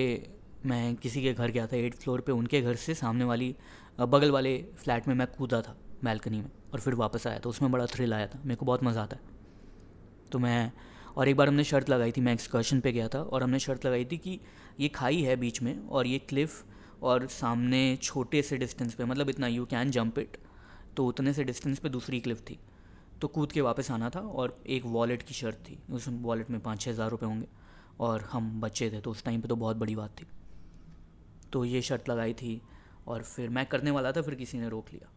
मैं 0.67 0.95
किसी 0.97 1.21
के 1.23 1.34
घर 1.34 1.51
गया 1.51 1.65
था 1.67 1.77
एट 1.77 1.95
फ्लोर 1.95 2.21
पे, 2.21 2.32
उनके 2.32 2.62
घर 2.62 2.75
से 2.77 2.93
सामने 2.95 3.25
वाली 3.25 3.56
बगल 3.99 4.32
वाले 4.32 4.58
फ्लैट 4.77 5.08
में 5.08 5.15
मैं 5.15 5.27
कूदा 5.30 5.62
था 5.62 5.75
बैल्कनी 6.03 6.38
में 6.38 6.49
और 6.73 6.80
फिर 6.80 6.93
वापस 6.95 7.27
आया 7.27 7.39
था। 7.39 7.49
उसमें 7.49 7.71
बड़ा 7.71 7.86
थ्रिल 7.88 8.13
आया 8.13 8.27
था, 8.27 8.39
मेरे 8.39 8.56
को 8.56 8.65
बहुत 8.65 8.84
मज़ा 8.84 9.01
आता 9.03 9.15
है। 9.15 9.36
तो 10.32 10.39
मैं, 10.39 10.71
और 11.17 11.27
एक 11.27 11.36
बार 11.36 11.47
हमने 11.47 11.63
शर्त 11.63 11.89
लगाई 11.89 12.12
थी, 12.12 12.21
मैं 12.21 12.34
एक्सकर्शन 12.34 12.80
पे 12.80 12.91
गया 12.91 13.08
था 13.08 13.21
और 13.21 13.43
हमने 13.43 13.60
शर्त 13.60 13.86
लगाई 13.86 14.06
थी 14.06 14.17
कि 14.17 14.39
ये 14.80 14.88
खाई 14.89 15.21
है 15.21 15.36
बीच 15.36 15.62
में 15.62 15.88
और 15.89 16.08
ये 16.08 16.19
क्लिफ़ 16.19 16.63
और 17.01 17.27
सामने 17.30 17.97
छोटे 18.01 18.41
से 18.41 18.58
डिस्टेंस 18.58 18.93
पे 18.93 19.06
मतलब 19.06 19.30
इतना 19.30 19.47
यू 19.47 19.65
कैन 19.67 19.91
जंप 19.91 20.19
इट 20.19 20.38
तो 20.97 21.06
उतने 21.08 21.34
से 21.34 21.43
डिस्टेंस 21.43 21.80
पे 21.80 21.89
दूसरी 21.89 22.19
क्लिफ 22.19 22.41
थी। 22.41 22.60
तो 23.21 23.27
कूद 23.27 23.51
के 23.51 23.62
वापस 23.62 23.91
आना 23.91 24.10
था 24.10 24.19
और 24.19 24.58
एक 24.67 24.86
वॉलेट 24.88 25.23
की 25.23 25.34
शर्त 25.34 25.58
थी, 25.60 25.77
उस 25.91 26.08
वॉलेट 26.10 26.49
में 26.49 26.60
पाँच 26.60 26.82
छः 26.82 26.91
हज़ार 26.91 27.10
रुपये 27.10 27.30
होंगे 27.30 27.47
और 27.99 28.30
हम 28.32 28.60
बच्चे 28.62 28.89
थे 28.91 28.99
तो 29.01 29.12
उस 29.12 29.23
टाइम 29.23 29.41
पे 29.41 29.47
तो 29.47 29.56
बहुत 29.56 29.77
बड़ी 29.77 29.95
बात 29.95 30.19
थी। 30.19 30.25
तो 31.53 31.63
ये 31.65 31.81
शर्त 31.81 32.10
लगाई 32.10 32.33
थी 32.33 32.62
और 33.07 33.23
फिर 33.23 33.49
मैं 33.49 33.65
करने 33.65 33.91
वाला 33.91 34.12
था, 34.12 34.21
फिर 34.21 34.36
किसी 34.36 34.60
ने 34.60 34.69
रोक 34.69 34.86
लिया। 34.93 35.10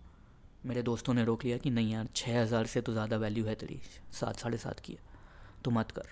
मेरे 0.66 0.82
दोस्तों 0.82 1.14
ने 1.14 1.24
रोक 1.24 1.44
लिया 1.44 1.56
कि 1.58 1.70
नहीं 1.70 1.92
यार 1.92 2.08
छः 2.14 2.40
हज़ार 2.40 2.66
से 2.66 2.80
तो 2.80 2.92
ज़्यादा 2.92 3.16
वैल्यू 3.16 3.44
है 3.44 3.54
तेरी, 3.54 3.80
सात, 4.12 4.38
साढ़े 4.38 4.58
सात 4.58 4.80
की 4.80 4.92
है 4.92 4.98
तो 5.64 5.70
मत 5.70 5.90
कर। 5.90 6.08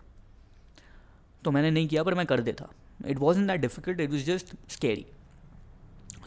तो 1.42 1.50
मैंने 1.50 1.70
नहीं 1.70 1.88
किया, 1.88 2.02
पर 2.02 2.14
मैं 2.14 2.26
कर 2.26 2.40
देता। 2.40 2.68
It 3.07 3.18
was 3.18 3.38
in 3.38 3.46
that 3.46 3.61
difficult 3.61 4.00
it 4.00 4.11
was 4.11 4.24
just 4.26 4.54
scary 4.70 5.07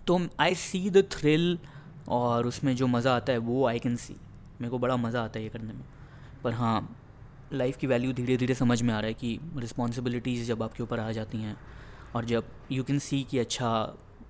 तो 0.07 0.19
आई 0.39 0.55
सी 0.55 0.89
द 0.89 1.03
थ्रिल 1.11 1.57
और 2.09 2.47
उसमें 2.47 2.75
जो 2.75 2.87
मज़ा 2.87 3.15
आता 3.15 3.33
है, 3.33 3.37
वो 3.39 3.65
आई 3.67 3.79
कैन 3.79 3.95
सी 3.95 4.13
मेरे 4.61 4.69
को 4.69 4.79
बड़ा 4.79 4.95
मज़ा 4.97 5.23
आता 5.23 5.39
है 5.39 5.43
ये 5.43 5.49
करने 5.49 5.73
में। 5.73 5.83
पर 6.43 6.53
हाँ 6.53 6.97
लाइफ 7.53 7.77
की 7.77 7.87
वैल्यू 7.87 8.13
धीरे 8.13 8.37
धीरे 8.37 8.55
समझ 8.55 8.81
में 8.81 8.93
आ 8.93 8.99
रहा 8.99 9.07
है 9.07 9.13
कि 9.13 9.39
रिस्पॉन्सिबिलिटीज़ 9.57 10.47
जब 10.47 10.63
आपके 10.63 10.83
ऊपर 10.83 10.99
आ 10.99 11.11
जाती 11.11 11.37
हैं 11.37 11.55
और 12.15 12.25
जब 12.25 12.43
यू 12.71 12.83
कैन 12.83 12.99
सी 12.99 13.21
कि 13.23 13.39
अच्छा 13.39 13.69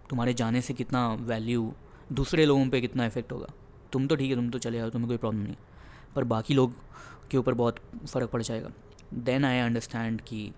तुम्हारे 0.09 0.33
जाने 0.33 0.61
से 0.61 0.73
कितना 0.73 1.07
वैल्यू 1.13 1.73
दूसरे 2.11 2.45
लोगों 2.45 2.67
पे 2.69 2.81
कितना 2.81 3.05
इफ़ेक्ट 3.05 3.31
होगा। 3.31 3.47
तुम 3.93 4.07
तो 4.07 4.15
ठीक 4.15 4.29
है, 4.29 4.35
तुम 4.35 4.49
तो 4.49 4.59
चले 4.59 4.77
जाओ, 4.77 4.89
तुम्हें 4.89 5.07
कोई 5.07 5.17
प्रॉब्लम 5.17 5.41
नहीं। 5.41 5.55
पर 6.15 6.23
बाकी 6.25 6.53
लोग 6.53 6.73
के 7.31 7.37
ऊपर 7.37 7.53
बहुत 7.53 7.79
फ़र्क 8.05 8.29
पड़ 8.29 8.41
जाएगा। 8.41 8.69
देन 9.15 9.45
आई 9.45 9.59
अंडरस्टैंड 9.59 10.21
कि 10.21 10.51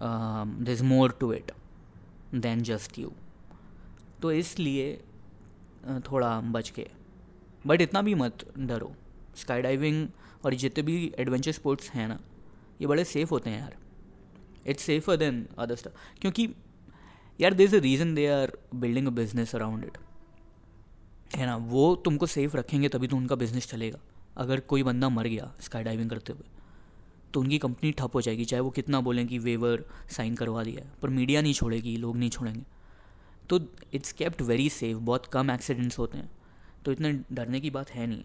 there 0.00 0.70
is 0.70 0.82
more 0.84 1.16
to 1.20 1.32
it 1.32 1.52
than 2.34 2.62
just 2.62 2.98
you 2.98 3.12
तो 4.22 4.32
इसलिए 4.32 4.94
थोड़ा 6.10 6.38
बच 6.42 6.70
के। 6.70 6.86
बट 7.66 7.80
इतना 7.80 8.02
भी 8.02 8.14
मत 8.14 8.44
डरो। 8.58 8.92
स्काई 9.36 9.62
डाइविंग 9.62 10.08
और 10.44 10.54
जितने 10.54 10.82
भी 10.82 11.12
एडवेंचर 11.18 11.52
स्पोर्ट्स 11.52 11.90
हैं 11.90 12.08
ना, 12.08 12.18
ये 12.80 12.86
बड़े 12.86 13.04
सेफ़ 13.06 13.30
होते 13.30 13.50
हैं 13.50 13.60
यार। 13.60 13.76
It's 14.68 14.82
safer 14.82 15.16
than 15.16 15.46
other 15.58 15.76
stuff 15.76 16.20
क्योंकि 16.20 16.48
यार 17.40 17.54
there 17.54 17.64
is 17.64 17.76
a 17.76 17.78
reason 17.80 18.14
they 18.14 18.26
are 18.28 18.52
building 18.74 19.06
a 19.06 19.10
business 19.12 19.54
around 19.54 19.84
it 19.84 19.98
है 21.36 21.46
ना? 21.46 21.56
वो 21.56 21.94
तुमको 22.04 22.26
सेफ़ 22.26 22.56
रखेंगे 22.56 22.88
तभी 22.88 23.08
तो 23.08 23.16
उनका 23.16 23.34
बिज़नेस 23.36 23.66
चलेगा। 23.66 23.98
अगर 24.36 24.60
कोई 24.60 24.82
बंदा 24.82 25.08
मर 25.08 25.26
गया 25.26 25.52
स्काई 25.60 25.84
डाइविंग 25.84 26.10
करते 26.10 26.32
हुए 26.32 26.56
तो 27.34 27.40
उनकी 27.40 27.58
कंपनी 27.58 27.90
ठप 27.92 28.14
हो 28.14 28.20
जाएगी। 28.20 28.44
चाहे 28.44 28.60
वो 28.60 28.70
कितना 28.70 29.00
बोलें 29.00 29.26
कि 29.26 29.38
वेवर 29.38 29.84
साइन 30.10 30.34
करवा 30.34 30.62
दिया 30.64 30.84
है, 30.84 30.92
पर 31.02 31.08
मीडिया 31.08 31.42
नहीं 31.42 31.52
छोड़ेगी, 31.52 31.96
लोग 31.96 32.16
नहीं 32.16 32.30
छोड़ेंगे। 32.30 32.62
तो 33.50 33.60
इट्स 33.94 34.12
केप्ट 34.12 34.42
वेरी 34.42 34.68
सेफ़ 34.68 34.98
बहुत 34.98 35.26
कम 35.26 35.50
एक्सीडेंट्स 35.50 35.98
होते 35.98 36.18
हैं। 36.18 36.30
तो 36.84 36.92
इतने 36.92 37.12
डरने 37.32 37.60
की 37.60 37.70
बात 37.70 37.90
है 37.90 38.06
नहीं। 38.06 38.24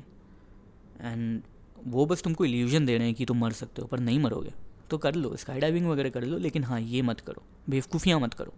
एंड 1.02 1.42
वो 1.88 2.06
बस 2.06 2.24
तुमको 2.24 2.46
इल्यूजन 2.46 2.86
दे 2.86 2.98
रहे 2.98 3.08
हैं 3.08 3.16
कि 3.16 3.26
तुम 3.26 3.40
मर 3.40 3.52
सकते 3.52 3.82
हो, 3.82 3.88
पर 3.88 4.00
नहीं 4.00 4.20
मरोगे। 4.20 4.54
तो 4.94 4.98
कर 4.98 5.16
लो 5.16 5.36
स्काई 5.38 5.60
डाइविंग 5.60 5.88
वगैरह 5.88 6.10
कर 6.10 6.24
लो, 6.24 6.38
लेकिन 6.40 6.64
हाँ 6.64 6.80
ये 6.82 7.02
मत 7.02 7.20
करो, 7.22 7.44
बेवकूफ़ियाँ 7.70 8.20
मत 8.20 8.34
करो। 8.34 8.54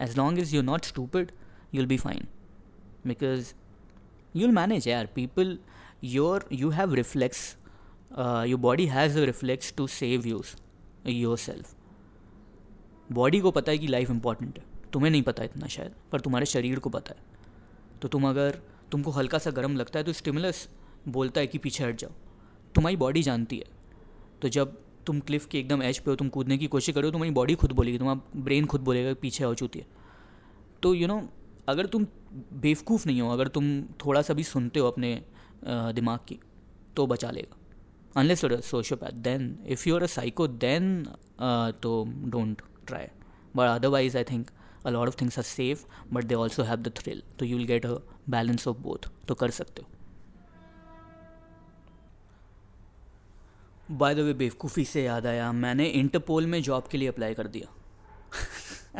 As 0.00 0.16
long 0.18 0.38
is 0.38 0.54
you 0.56 0.62
not 0.62 0.84
stupid 0.84 1.30
you'll 1.74 1.86
be 1.86 1.96
fine 1.98 2.26
because 3.06 3.52
you'll 4.34 4.50
manage 4.52 4.88
यार। 4.88 5.06
People 5.14 5.58
your 6.04 6.48
you 6.52 6.70
have 6.70 6.94
reflex 6.94 7.56
your 8.12 8.60
body 8.60 8.86
has 8.86 9.18
reflex 9.20 9.74
to 9.76 9.86
save 9.86 10.26
use 10.26 10.54
your 11.08 11.38
self 11.38 11.74
body 13.12 13.40
को 13.40 13.50
पता 13.50 13.72
है 13.72 13.78
कि 13.78 13.86
लाइफ 13.86 14.10
इंपॉर्टेंट 14.10 14.58
है। 14.58 14.64
तुम्हें 14.92 15.10
नहीं 15.10 15.22
पता 15.22 15.44
इतना 15.44 15.66
शायद, 15.68 15.92
पर 16.12 16.20
तुम्हारे 16.20 16.46
शरीर 16.46 16.78
को 16.78 16.90
पता 16.90 17.14
है। 17.14 17.98
तो 18.02 18.08
तुम 18.08 18.28
अगर, 18.28 18.58
तुमको 18.90 19.10
हल्का 19.10 19.38
सा 19.38 19.50
गर्म 19.52 19.76
लगता 19.76 19.98
है 19.98 20.04
तो 20.04 20.12
स्टिमुलस 20.12 20.68
बोलता 21.08 21.40
है 21.40 21.46
कि 21.46 21.58
पीछे 21.58 21.84
हट 21.84 21.96
जाओ। 21.96 22.10
तुम्हारी 22.74 22.96
बॉडी 22.96 23.22
जानती 23.22 23.56
है। 23.58 23.72
तो 24.42 24.48
जब 24.48 24.76
तुम 25.06 25.20
क्लिफ 25.20 25.46
के 25.46 25.58
एकदम 25.58 25.82
एज 25.82 25.98
पे 25.98 26.10
हो 26.10 26.16
तुम 26.16 26.28
कूदने 26.28 26.58
की 26.58 26.66
कोशिश 26.66 26.94
करो 26.94 27.10
तुम्हारी 27.10 27.32
बॉडी 27.34 27.54
खुद 27.54 27.72
बोलेगी 27.72 27.98
तुम्हारा 27.98 28.40
ब्रेन 28.42 28.66
खुद 28.66 28.80
बोलेगा 28.80 29.14
पीछे 29.22 29.44
हो 29.44 29.54
चुकी 29.54 29.78
है। 29.78 29.86
तो 30.82 30.94
यू 30.94 31.00
you 31.00 31.08
नो 31.08 31.20
know, 31.20 31.28
अगर 31.68 31.86
तुम 31.86 32.06
बेवकूफ़ 32.62 33.06
नहीं 33.06 33.20
हो 33.20 33.28
अगर 33.30 33.48
तुम 33.48 33.82
थोड़ा 34.04 34.22
सा 34.22 34.34
भी 34.34 34.42
सुनते 34.44 34.80
हो 34.80 34.86
अपने 34.86 35.10
दिमाग 35.64 36.18
की 36.28 36.38
तो 36.96 37.06
बचा 37.06 37.30
लेगा। 37.30 37.56
Unless 38.16 38.44
you're 38.44 38.60
sociopath 38.60 39.12
then 39.22 39.56
if 39.66 39.88
you 39.88 39.94
are 39.96 40.02
a 40.02 40.06
psycho 40.06 40.46
then 40.46 41.04
तो 41.82 41.92
don't 42.26 42.62
try 42.86 43.06
but 43.56 43.68
otherwise 43.68 44.16
I 44.16 44.24
think 44.24 44.50
a 44.86 44.90
lot 44.90 45.08
of 45.08 45.20
things 45.20 45.38
are 45.38 45.44
safe 45.44 45.84
but 46.12 46.24
they 46.24 46.34
also 46.34 46.62
have 46.62 46.82
the 46.82 46.92
thrill 46.96 47.22
तो 47.38 47.44
you 47.44 47.56
will 47.56 47.66
get 47.66 47.86
a 47.86 47.94
balance 48.30 48.68
of 48.68 48.78
both 48.78 49.10
तो 49.28 49.34
कर 49.34 49.50
सकते 49.50 49.82
हो। 49.82 49.88
Bye 53.90 54.14
the 54.14 54.18
वे 54.18 54.34
बेवकूफ़ी 54.34 54.84
से 54.84 55.04
याद 55.04 55.26
आया 55.26 55.52
मैंने 55.52 55.86
इंटरपोल 55.86 56.46
में 56.46 56.62
जॉब 56.62 56.86
के 56.86 56.98
लिए 56.98 57.08
अप्लाई 57.08 57.34
कर 57.34 57.46
दिया। 57.46 57.74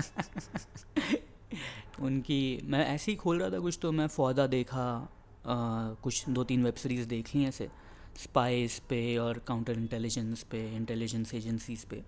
उनकी 2.00 2.60
मैं 2.64 2.86
ऐसे 2.86 3.12
ही 3.12 3.16
खोल 3.16 3.40
रहा 3.40 3.50
था 3.50 3.58
कुछ 3.58 3.78
तो 3.82 3.92
मैं 3.92 4.06
फौदा 4.06 4.46
देखा 4.46 5.08
आ, 5.46 5.94
कुछ 5.94 6.28
दो 6.28 6.44
तीन 6.44 6.64
वेब 6.64 6.74
सीरीज़ 6.74 7.08
देख 7.08 7.34
ली 7.34 7.44
ऐसे। 7.44 7.70
स्पाइस 8.16 8.78
पे 8.78 9.16
और 9.16 9.38
काउंटर 9.38 9.72
इंटेलिजेंस 9.72 10.42
पे 10.42 10.76
इंटेलिजेंस 10.76 11.34
एजेंसीज 11.34 11.84
पे। 11.84 12.02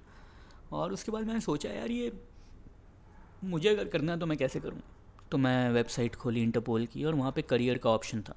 और 0.72 0.92
उसके 0.92 1.12
बाद 1.12 1.24
मैंने 1.24 1.40
सोचा 1.40 1.68
यार 1.68 1.90
ये 1.90 2.20
मुझे 3.44 3.68
अगर 3.68 3.88
करना 3.88 4.12
है 4.12 4.18
तो 4.18 4.26
मैं 4.26 4.38
कैसे 4.38 4.60
करूँ? 4.60 4.80
तो 5.30 5.38
मैं 5.38 5.70
वेबसाइट 5.70 6.14
खोली 6.14 6.42
इंटरपोल 6.42 6.86
की 6.86 7.04
और 7.04 7.14
वहाँ 7.14 7.32
पे 7.32 7.42
करियर 7.42 7.78
का 7.78 7.90
ऑप्शन 7.90 8.22
था। 8.22 8.36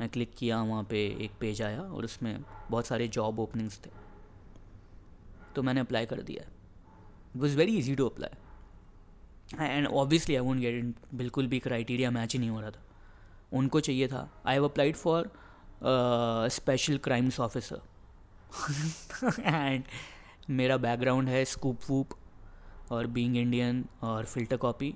मैं 0.00 0.08
क्लिक 0.08 0.34
किया, 0.38 0.60
वहाँ 0.62 0.82
पे 0.84 1.06
एक 1.24 1.32
पेज 1.40 1.62
आया 1.62 1.80
और 1.80 2.04
उसमें 2.04 2.44
बहुत 2.70 2.86
सारे 2.86 3.08
जॉब 3.08 3.38
ओपनिंग्स 3.40 3.78
थे। 3.86 3.90
तो 5.56 5.62
मैंने 5.62 5.80
अप्लाई 5.80 6.06
कर 6.06 6.20
दिया। 6.22 6.42
It 6.42 7.36
was 7.36 7.56
very 7.56 7.76
easy 7.78 7.94
to 7.94 8.08
apply 8.08 9.66
and 9.66 9.86
obviously 9.86 10.34
I 10.36 10.42
won't 10.42 10.60
get 10.60 10.74
in 10.74 10.94
बिल्कुल 11.14 11.46
भी 11.46 11.58
क्राइटेरिया 11.58 12.10
मैच 12.10 12.32
ही 12.32 12.38
नहीं 12.38 12.50
हो 12.50 12.60
रहा 12.60 12.70
था। 12.70 12.82
उनको 13.52 13.80
चाहिए 13.80 14.08
था। 14.08 14.42
I 14.46 14.54
have 14.54 14.64
applied 14.64 14.96
for 14.96 15.30
special 16.50 16.98
crimes 16.98 17.40
officer 17.40 17.80
and 19.40 19.84
मेरा 20.50 20.76
बैकग्राउंड 20.76 21.28
है 21.28 21.44
स्कूप 21.44 21.80
वूप 21.88 22.14
और 22.90 23.06
बीइंग 23.06 23.36
इंडियन 23.36 23.84
और 24.02 24.24
Filter 24.24 24.56
Copy 24.56 24.94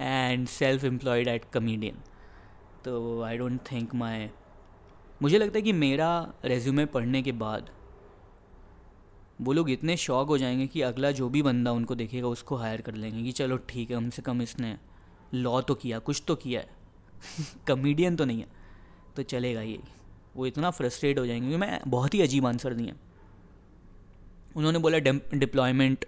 and 0.00 0.46
self 0.48 0.84
employed 0.84 1.28
at 1.28 1.44
comedian 1.52 1.96
तो 2.84 3.22
आई 3.22 3.38
डोंट 3.38 3.60
थिंक 3.72 3.94
माई 3.94 4.28
मुझे 5.22 5.38
लगता 5.38 5.58
है 5.58 5.62
कि 5.62 5.72
मेरा 5.72 6.08
रेज्यूमे 6.44 6.84
पढ़ने 6.86 7.22
के 7.22 7.32
बाद 7.32 7.70
वो 9.40 9.52
लोग 9.52 9.70
इतने 9.70 9.96
शौक 9.96 10.28
हो 10.28 10.38
जाएँगे 10.38 10.66
कि 10.66 10.80
अगला 10.80 11.10
जो 11.10 11.28
भी 11.28 11.42
बंदा 11.42 11.72
उनको 11.72 11.94
देखेगा, 11.94 12.28
उसको 12.28 12.56
हायर 12.56 12.80
कर 12.80 12.94
लेंगे 12.94 13.22
कि 13.22 13.32
चलो 13.32 13.56
ठीक 13.68 13.90
है 13.90 13.96
कम 13.96 14.10
से 14.10 14.22
कम 14.22 14.42
इसने 14.42 14.76
लॉ 15.34 15.60
तो 15.60 15.74
किया, 15.74 15.98
कुछ 15.98 16.22
तो 16.28 16.34
किया 16.34 16.60
है। 16.60 16.68
कमेडियन 17.66 18.16
तो 18.16 18.24
नहीं 18.24 18.40
है 18.40 18.46
तो 19.16 19.22
चलेगा 19.22 19.60
ये। 19.60 19.78
वो 20.36 20.46
इतना 20.46 20.70
फ्रस्ट्रेट 20.70 21.18
हो 21.18 21.26
जाएँगे 21.26 21.56
मैं 21.56 21.80
बहुत 21.86 22.14
ही 22.14 22.20
अजीब 22.22 22.46
आंसर 22.46 22.74
दिए। 22.74 22.92
उन्होंने 24.56 24.78
बोला 24.78 24.98
deployment 24.98 26.04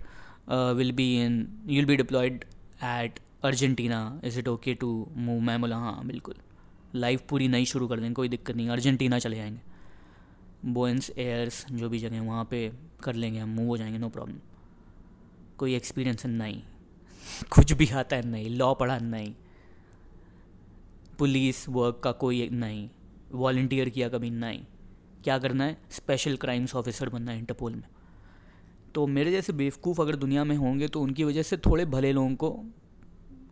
will 0.76 0.92
be 0.92 1.14
in 1.24 1.46
you'll 1.66 1.84
be 1.84 1.96
deployed 1.96 2.44
at 2.84 3.18
Argentina 3.44 4.20
is 4.24 4.38
it 4.38 4.48
okay 4.48 4.74
to 4.74 5.08
move 5.16 5.40
मैं 5.40 5.60
बोला 5.60 5.76
हाँ 5.76 6.06
बिल्कुल. 6.06 6.34
लाइफ 6.94 7.22
पूरी 7.28 7.48
नई 7.48 7.64
शुरू 7.64 7.88
कर 7.88 8.00
देंगे, 8.00 8.14
कोई 8.14 8.28
दिक्कत 8.28 8.56
नहीं। 8.56 8.68
अर्जेंटीना 8.68 9.18
चले 9.18 9.36
जाएँगे 9.36 9.60
बोइंस 10.64 11.10
एयर्स 11.18 11.66
जो 11.72 11.88
भी 11.88 11.98
जगह 11.98 12.22
वहाँ 12.22 12.44
पे 12.44 12.72
कर 13.02 13.14
लेंगे 13.14 13.38
हम 13.38 13.48
मूव 13.48 13.66
हो 13.66 13.76
जाएँगे 13.76 13.98
नो 13.98 14.08
प्रॉब्लम 14.08 14.38
कोई 15.58 15.74
एक्सपीरियंस 15.74 16.26
नहीं। 16.26 16.62
कुछ 17.50 17.72
भी 17.72 17.88
आता 17.88 18.16
है, 18.16 18.26
नहीं। 18.26 18.50
लॉ 18.50 18.74
पढ़ा, 18.74 18.98
नहीं। 18.98 19.34
पुलिस 21.18 21.68
वर्क 21.68 22.00
का 22.04 22.12
कोई 22.12 22.48
नहीं। 22.48 22.90
वॉल्टियर 23.32 23.88
किया 23.88 24.08
कभी, 24.08 24.30
नहीं। 24.30 24.60
क्या 25.24 25.38
करना 25.38 25.64
है? 25.64 25.78
स्पेशल 25.90 26.36
क्राइम्स 26.36 26.74
ऑफिसर 26.74 27.08
बनना 27.08 27.32
है 27.32 27.38
इंटरपोल 27.38 27.74
में। 27.74 27.84
तो 28.98 29.06
मेरे 29.06 29.30
जैसे 29.30 29.52
बेवकूफ़ 29.52 30.00
अगर 30.00 30.16
दुनिया 30.16 30.44
में 30.44 30.56
होंगे 30.56 30.87
तो 30.88 31.00
उनकी 31.00 31.24
वजह 31.24 31.42
से 31.42 31.56
थोड़े 31.56 31.84
भले 31.87 32.12
लोगों 32.12 32.34
को 32.34 32.48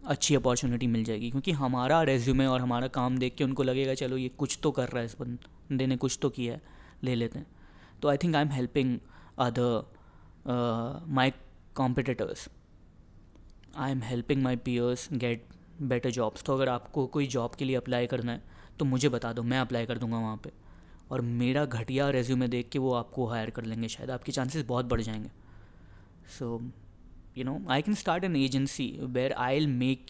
अच्छी 0.06 0.35
अपॉर्चुनिटी 0.35 0.87
मिल 0.87 1.04
जाएगी, 1.04 1.30
क्योंकि 1.30 1.52
हमारा 1.52 2.02
रेज्यूमे 2.02 2.46
और 2.46 2.61
हमारा 2.61 2.88
काम 2.88 3.18
देख 3.18 3.35
के 3.35 3.44
उनको 3.44 3.62
लगेगा, 3.62 3.94
चलो 3.94 4.16
ये 4.16 4.28
कुछ 4.28 4.59
तो 4.62 4.70
कर 4.70 4.88
रहा 4.88 4.98
है 4.98 5.06
इस 5.06 5.16
बंदे 5.20 5.87
ने 5.87 5.96
कुछ 5.96 6.18
तो 6.22 6.30
किया 6.30 6.54
है, 6.54 6.62
ले 7.04 7.14
लेते 7.14 7.38
हैं। 7.38 7.46
तो 8.02 8.09
I 8.09 8.16
think 8.16 8.37
I 8.37 8.42
am 8.42 8.50
helping 8.50 8.98
other 9.38 11.04
my 11.09 11.32
competitors 11.74 12.48
I 13.76 13.90
am 13.92 14.02
helping 14.02 14.42
my 14.42 14.56
peers 14.56 15.09
get 15.14 15.48
better 15.85 16.11
jobs 16.11 16.44
तो 16.44 16.54
अगर 16.54 16.68
आपको 16.68 17.06
कोई 17.06 17.26
जॉब 17.28 17.54
के 17.54 17.64
लिए 17.64 17.76
अप्लाई 17.76 18.06
करना 18.06 18.32
है 18.32 18.42
तो 18.78 18.85
मुझे 18.85 19.09
बता 19.09 19.32
दो, 19.32 19.42
मैं 19.42 19.59
अप्लाई 19.61 19.87
कर 19.87 19.98
दूँगा 19.98 20.18
वहाँ 20.18 20.37
पे। 20.37 20.65
और 21.10 21.20
मेरा 21.20 21.64
घटिया 21.64 22.08
रेज्यूमे 22.10 22.48
देख 22.48 22.68
के 22.68 22.78
वो 22.78 22.92
आपको 22.94 23.26
हायर 23.26 23.50
कर 23.50 23.64
लेंगे, 23.64 23.88
शायद 23.88 24.10
आपके 24.10 24.32
चांसेस 24.32 24.64
बहुत 24.66 24.84
बढ़ 24.84 25.00
जाएँगे। 25.00 25.30
So 26.38 26.60
you 27.38 27.44
know 27.44 27.60
I 27.68 27.82
can 27.82 27.94
start 27.94 28.24
an 28.24 28.36
agency 28.36 28.88
where 29.02 29.32
I 29.32 29.58
will 29.58 29.66
make 29.68 30.06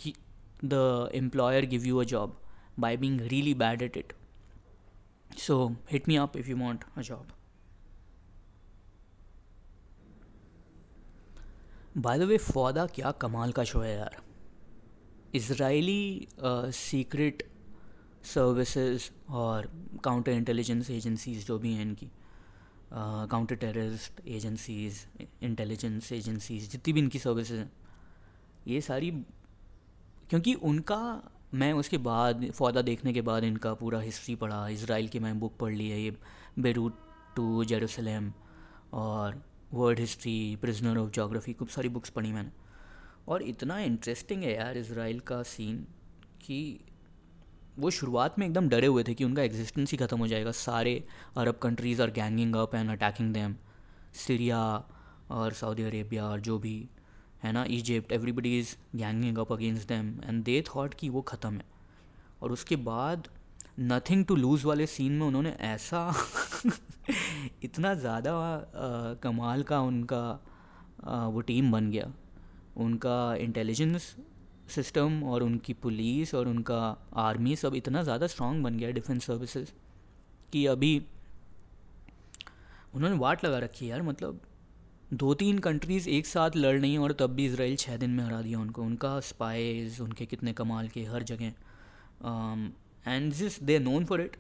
the 0.64 1.10
employer 1.14 1.66
give 1.66 1.84
you 1.84 1.98
a 1.98 2.04
job 2.04 2.40
by 2.78 2.96
being 2.96 3.20
really 3.20 3.54
bad 3.54 3.82
at 3.82 3.96
it 3.96 4.12
so 5.38 5.66
hit 5.90 6.08
me 6.08 6.16
up 6.16 6.36
if 6.36 6.48
you 6.50 6.56
want 6.56 6.84
a 6.96 7.00
job 7.00 7.32
by 11.98 12.18
the 12.18 12.22
way 12.22 12.36
Fauda 12.38 12.86
क्या 12.86 13.10
कमाल 13.10 13.52
का 13.52 13.64
show 13.64 13.80
है 13.80 13.94
यार 13.96 14.16
Israeli 15.34 16.28
secret 16.44 17.42
services 18.26 19.10
और 19.30 19.70
counter 20.04 20.32
intelligence 20.32 20.90
agencies 20.90 21.46
जो 21.46 21.58
भी 21.58 21.72
हैं 21.74 21.82
इनकी 21.82 22.10
counter 22.92 23.54
terrorist 23.56 24.20
agencies 24.28 25.06
intelligence 25.42 26.12
agencies 26.12 26.70
जितनी 26.70 26.92
भी 26.92 27.00
इनकी 27.00 27.18
सर्विसेज़ 27.18 27.58
हैं, 27.58 27.70
ये 28.66 28.80
सारी, 28.80 29.10
क्योंकि 30.30 30.54
उनका, 30.54 31.22
मैं 31.54 31.72
उसके 31.72 31.98
बाद, 31.98 32.50
फौदा 32.50 32.82
देखने 32.82 33.12
के 33.12 33.22
बाद 33.22 33.44
इनका 33.44 33.74
पूरा 33.74 34.00
हिस्ट्री 34.00 34.34
पढ़ा 34.34 34.66
इसराइल 34.68 35.08
की 35.08 35.18
मैं 35.18 35.38
बुक 35.40 35.56
पढ़ 35.60 35.74
ली 35.74 35.88
है, 35.90 36.00
ये 36.00 36.16
बेरूट 36.58 36.98
टू 37.36 37.64
जेरूसलम 37.64 38.32
और 38.94 39.42
world 39.72 39.98
history 40.00 40.56
prisoner 40.60 40.98
of 40.98 41.10
geography 41.10 41.52
खूब 41.52 41.68
सारी 41.68 41.88
बुक्स 41.88 42.10
पढ़ी 42.10 42.32
मैंने। 42.32 42.52
और 43.28 43.42
इतना 43.42 43.78
इंटरेस्टिंग 43.80 44.42
है 44.42 44.54
यार 44.54 44.76
इसराइल 44.78 45.20
का 45.20 45.42
सीन 45.44 45.76
कि 46.42 46.58
वो 47.78 47.90
शुरुआत 47.90 48.38
में 48.38 48.46
एकदम 48.46 48.68
डरे 48.68 48.86
हुए 48.86 49.02
थे 49.04 49.14
कि 49.14 49.24
उनका 49.24 49.42
एग्जिस्टेंस 49.42 49.90
ही 49.92 49.96
ख़त्म 49.98 50.18
हो 50.18 50.26
जाएगा। 50.26 50.50
सारे 50.52 51.02
Arab 51.36 51.58
countries 51.62 52.02
are 52.02 52.10
ganging 52.10 52.56
up 52.56 52.74
and 52.74 52.90
attacking 52.90 53.32
them 53.34 53.56
Syria 54.16 54.60
और 55.30 55.52
सऊदी 55.52 55.82
अरेबिया 55.82 56.26
और 56.26 56.40
जो 56.40 56.58
भी 56.58 56.88
है 57.42 57.52
ना? 57.52 57.64
Egypt 57.68 58.12
everybody 58.12 58.58
is 58.58 58.74
ganging 58.96 59.38
up 59.38 59.52
against 59.52 59.88
them 59.88 60.14
and 60.24 60.42
they 60.44 60.62
thought 60.68 60.94
कि 60.94 61.08
वो 61.08 61.22
ख़त्म 61.22 61.54
है। 61.54 61.64
और 62.42 62.52
उसके 62.52 62.76
बाद 62.84 63.28
नथिंग 63.80 64.24
टू 64.24 64.36
लूज़ 64.36 64.66
वाले 64.66 64.86
सीन 64.86 65.12
में 65.12 65.26
उन्होंने 65.26 65.50
ऐसा 65.60 66.12
इतना 67.64 67.94
ज़्यादा 67.94 68.32
कमाल 69.22 69.62
का 69.62 69.80
उनका 69.80 70.22
आ, 71.04 71.26
वो 71.26 71.40
टीम 71.40 71.70
बन 71.72 71.90
गया। 71.90 72.12
उनका 72.76 73.34
इंटेलिजेंस 73.34 74.14
सिस्टम 74.68 75.22
और 75.24 75.42
उनकी 75.42 75.72
पुलिस 75.82 76.34
और 76.34 76.48
उनका 76.48 76.80
आर्मी 77.18 77.56
सब 77.56 77.74
इतना 77.74 78.02
ज़्यादा 78.02 78.26
स्ट्रॉन्ग 78.26 78.64
बन 78.64 78.78
गया 78.78 78.90
डिफेंस 78.92 79.26
सर्विसेज़ 79.26 79.70
कि 80.52 80.64
अभी 80.66 80.96
उन्होंने 82.94 83.16
वाट 83.18 83.44
लगा 83.44 83.58
रखी 83.58 83.84
है 83.84 83.90
यार 83.90 84.02
मतलब 84.02 84.40
दो 85.14 85.32
तीन 85.34 85.58
कंट्रीज़ 85.58 86.08
एक 86.08 86.26
साथ 86.26 86.56
लड़ 86.56 86.78
रही 86.78 86.92
हैं 86.92 86.98
और 86.98 87.12
तब 87.12 87.34
भी 87.34 87.46
इसराइल 87.46 87.76
छः 87.76 87.96
दिन 87.96 88.10
में 88.10 88.22
हरा 88.24 88.40
दिया 88.42 88.58
उनको। 88.60 88.82
उनका 88.82 89.18
स्पाइज 89.22 90.00
उनके 90.00 90.26
कितने 90.26 90.52
कमाल 90.52 90.88
के 90.88 91.04
हर 91.04 91.22
जगह। 91.22 91.52
एंड 93.06 93.32
जिस 93.32 93.62
दे 93.62 93.78
नोन 93.78 94.04
फॉर 94.04 94.20
इट 94.20 94.36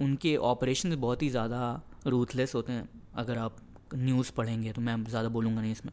उनके 0.00 0.36
ऑपरेशन 0.46 0.96
बहुत 0.96 1.22
ही 1.22 1.28
ज़्यादा 1.30 1.60
रूथलेस 2.06 2.54
होते 2.54 2.72
हैं। 2.72 2.88
अगर 3.14 3.38
आप 3.38 3.56
न्यूज़ 3.94 4.32
पढ़ेंगे 4.32 4.72
तो 4.72 4.80
मैं 4.82 5.02
ज़्यादा 5.04 5.28
बोलूँगा 5.28 5.60
नहीं 5.60 5.72
इसमें। 5.72 5.92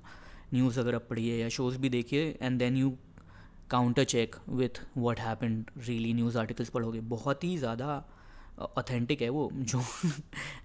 न्यूज़ 0.54 0.80
अगर 0.80 0.96
आप 0.96 1.08
पढ़िए 1.10 1.42
या 1.42 1.50
शोज़ 1.50 1.78
भी 1.78 1.89
देखिए 1.89 2.38
and 2.42 2.60
then 2.60 2.78
you 2.78 2.98
counter 3.70 4.04
check 4.06 4.36
with 4.50 4.82
what 4.98 5.20
happened 5.20 5.70
really 5.78 6.13
news 6.13 6.38
articles 6.38 6.70
पढ़ोगे 6.70 7.00
बहुत 7.13 7.44
ही 7.44 7.58
ज़्यादा 7.58 8.04
ऑथेंटिक 8.78 9.22
है 9.22 9.30
वो 9.30 9.50
जो 9.54 9.82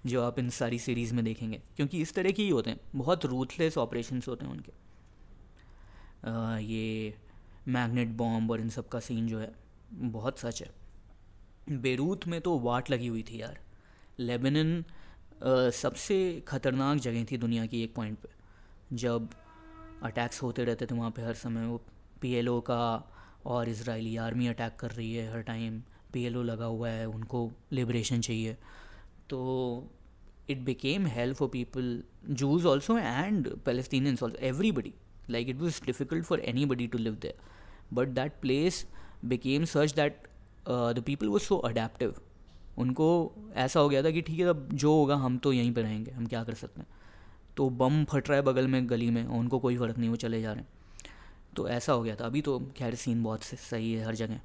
जो 0.05 0.21
आप 0.23 0.39
इन 0.39 0.49
सारी 0.49 0.79
सीरीज़ 0.79 1.13
में 1.13 1.23
देखेंगे। 1.25 1.61
क्योंकि 1.77 2.01
इस 2.01 2.13
तरह 2.13 2.31
के 2.31 2.43
ही 2.43 2.49
होते 2.49 2.69
हैं 2.69 2.79
बहुत 2.95 3.25
रूथलेस 3.25 3.77
ऑपरेशंस 3.77 4.27
होते 4.27 4.45
हैं 4.45 4.51
उनके। 4.53 4.71
आ, 6.25 6.57
ये 6.57 7.13
मैग्नेट 7.67 8.07
बॉम्ब 8.17 8.51
और 8.51 8.61
इन 8.61 8.69
सब 8.69 8.87
का 8.89 8.99
सीन 8.99 9.27
जो 9.27 9.39
है 9.39 9.51
बहुत 9.93 10.39
सच 10.39 10.61
है। 10.61 10.69
बेरूत 11.71 12.27
में 12.27 12.39
तो 12.41 12.57
वाट 12.59 12.89
लगी 12.91 13.07
हुई 13.07 13.23
थी 13.23 13.41
यार। 13.41 13.59
लेबनन 14.19 14.83
सबसे 15.73 16.17
ख़तरनाक 16.47 16.97
जगह 16.99 17.23
थी 17.23 17.37
दुनिया 17.37 17.65
की 17.65 17.83
एक 17.83 17.93
पॉइंट 17.95 18.17
पे। 18.17 18.29
जब 18.95 19.29
अटैक्स 20.03 20.41
होते 20.43 20.63
रहते 20.63 20.85
थे 20.85 20.95
वहाँ 20.95 21.11
पे 21.11 21.21
हर 21.21 21.33
समय। 21.35 21.65
वो 21.67 21.81
पीएलओ 22.21 22.59
का 22.61 22.81
और 23.45 23.69
इसराइली 23.69 24.15
आर्मी 24.17 24.47
अटैक 24.47 24.75
कर 24.79 24.91
रही 24.91 25.13
है 25.13 25.31
हर 25.31 25.41
टाइम 25.43 25.81
पीएलओ 26.13 26.43
लगा 26.43 26.65
हुआ 26.65 26.89
है, 26.89 27.05
उनको 27.07 27.51
लिबरेशन 27.71 28.21
चाहिए। 28.21 28.57
तो 29.29 29.91
it 30.49 30.59
became 30.65 31.05
help 31.07 31.37
for 31.37 31.47
people 31.49 32.01
Jews 32.31 32.65
also 32.65 32.97
and 32.97 33.47
also 33.67 34.29
everybody 34.41 34.93
like 35.29 35.49
it 35.49 35.55
was 35.55 35.81
difficult 35.85 36.25
for 36.25 36.39
anybody 36.65 36.87
to 36.87 36.97
live 36.97 37.15
there 37.21 37.95
but 37.95 38.07
that 38.09 38.39
place 38.41 38.85
became 39.25 39.65
such 39.65 39.93
that 39.95 40.27
the 40.67 41.03
people 41.05 41.27
was 41.27 41.43
so 41.43 41.57
adaptive 41.57 42.15
उनको 42.77 43.09
ऐसा 43.55 43.79
हो 43.79 43.89
गया 43.89 44.03
था 44.03 44.11
कि 44.11 44.21
ठीक 44.21 44.39
है, 44.39 44.45
अब 44.45 44.69
जो 44.73 44.93
होगा 44.93 45.15
हम 45.15 45.37
तो 45.37 45.53
यहीं 45.53 45.73
पर 45.73 45.81
रहेंगे, 45.81 46.11
हम 46.11 46.25
क्या 46.25 46.43
कर 46.43 46.53
सकते 46.53 46.81
हैं? 46.81 46.87
तो 47.59 47.69
बम 47.71 48.03
फट 48.05 48.29
रहा 48.29 48.37
है 48.37 48.43
बगल 48.43 48.67
में, 48.67 48.89
गली 48.89 49.09
में 49.09 49.23
उनको 49.25 49.59
कोई 49.59 49.77
फ़र्क 49.77 49.97
नहीं, 49.97 50.09
वो 50.09 50.15
चले 50.17 50.41
जा 50.41 50.51
रहे 50.51 50.61
हैं। 50.61 50.69
तो 51.55 51.67
ऐसा 51.69 51.93
हो 51.93 52.01
गया 52.03 52.15
था। 52.15 52.25
अभी 52.25 52.41
तो 52.41 52.57
खैर 52.77 52.95
सीन 52.95 53.23
बहुत 53.23 53.43
सही 53.43 53.91
है 53.93 54.05
हर 54.05 54.15
जगह। 54.15 54.39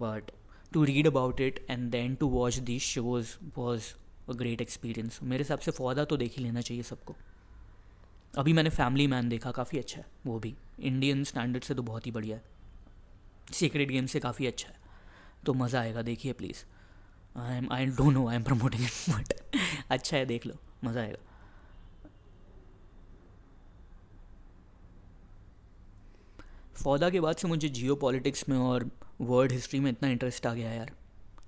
But 0.00 0.30
to 0.72 0.84
read 0.84 1.06
about 1.06 1.40
it 1.40 1.58
and 1.70 1.90
then 1.90 2.14
to 2.14 2.28
watch 2.30 2.58
this 2.68 2.82
shows 2.84 3.36
was 3.56 3.92
a 4.28 4.32
great 4.34 4.60
experience 4.60 5.18
मेरे 5.22 5.42
हिसाब 5.42 5.58
से 5.58 5.70
फौदा 5.70 6.04
तो 6.04 6.16
देख 6.16 6.36
ही 6.38 6.44
लेना 6.44 6.60
चाहिए 6.60 6.82
सबको। 6.82 7.16
अभी 8.34 8.52
मैंने 8.52 8.70
फैमिली 8.70 9.06
मैन 9.06 9.28
देखा, 9.28 9.50
काफ़ी 9.50 9.78
अच्छा 9.78 10.00
है, 10.00 10.06
वो 10.26 10.38
भी। 10.38 10.54
इंडियन 10.80 11.24
स्टैंडर्ड 11.24 11.64
से 11.64 11.74
तो 11.74 11.82
बहुत 11.82 12.06
ही 12.06 12.12
बढ़िया 12.12 12.36
है। 12.36 13.52
सीक्रेट 13.52 13.88
गेम 13.88 14.06
से 14.06 14.20
काफ़ी 14.20 14.46
अच्छा 14.46 14.68
है। 14.68 14.78
तो 15.46 15.54
मज़ा 15.54 15.80
आएगा, 15.80 16.02
देखिए 16.02 16.32
please 16.32 16.64
I 17.36 17.56
am 17.56 17.72
I 17.72 17.86
don't 17.86 18.14
know 18.14 18.26
I 18.28 18.36
am 18.36 18.42
promoting 18.42 18.82
it 18.82 19.10
but 19.10 19.58
अच्छा 19.90 20.16
है, 20.16 20.26
देख 20.26 20.46
लो, 20.46 20.54
मज़ा 20.84 21.00
आएगा। 21.00 21.30
फौदा 26.76 27.10
के 27.10 27.20
बाद 27.20 27.36
से 27.36 27.48
मुझे 27.48 27.68
जियो 27.68 27.94
पॉलिटिक्स 27.96 28.48
में 28.48 28.56
और 28.58 28.90
वर्ल्ड 29.20 29.52
हिस्ट्री 29.52 29.80
में 29.80 29.90
इतना 29.90 30.08
इंटरेस्ट 30.08 30.46
आ 30.46 30.54
गया 30.54 30.70
यार। 30.70 30.90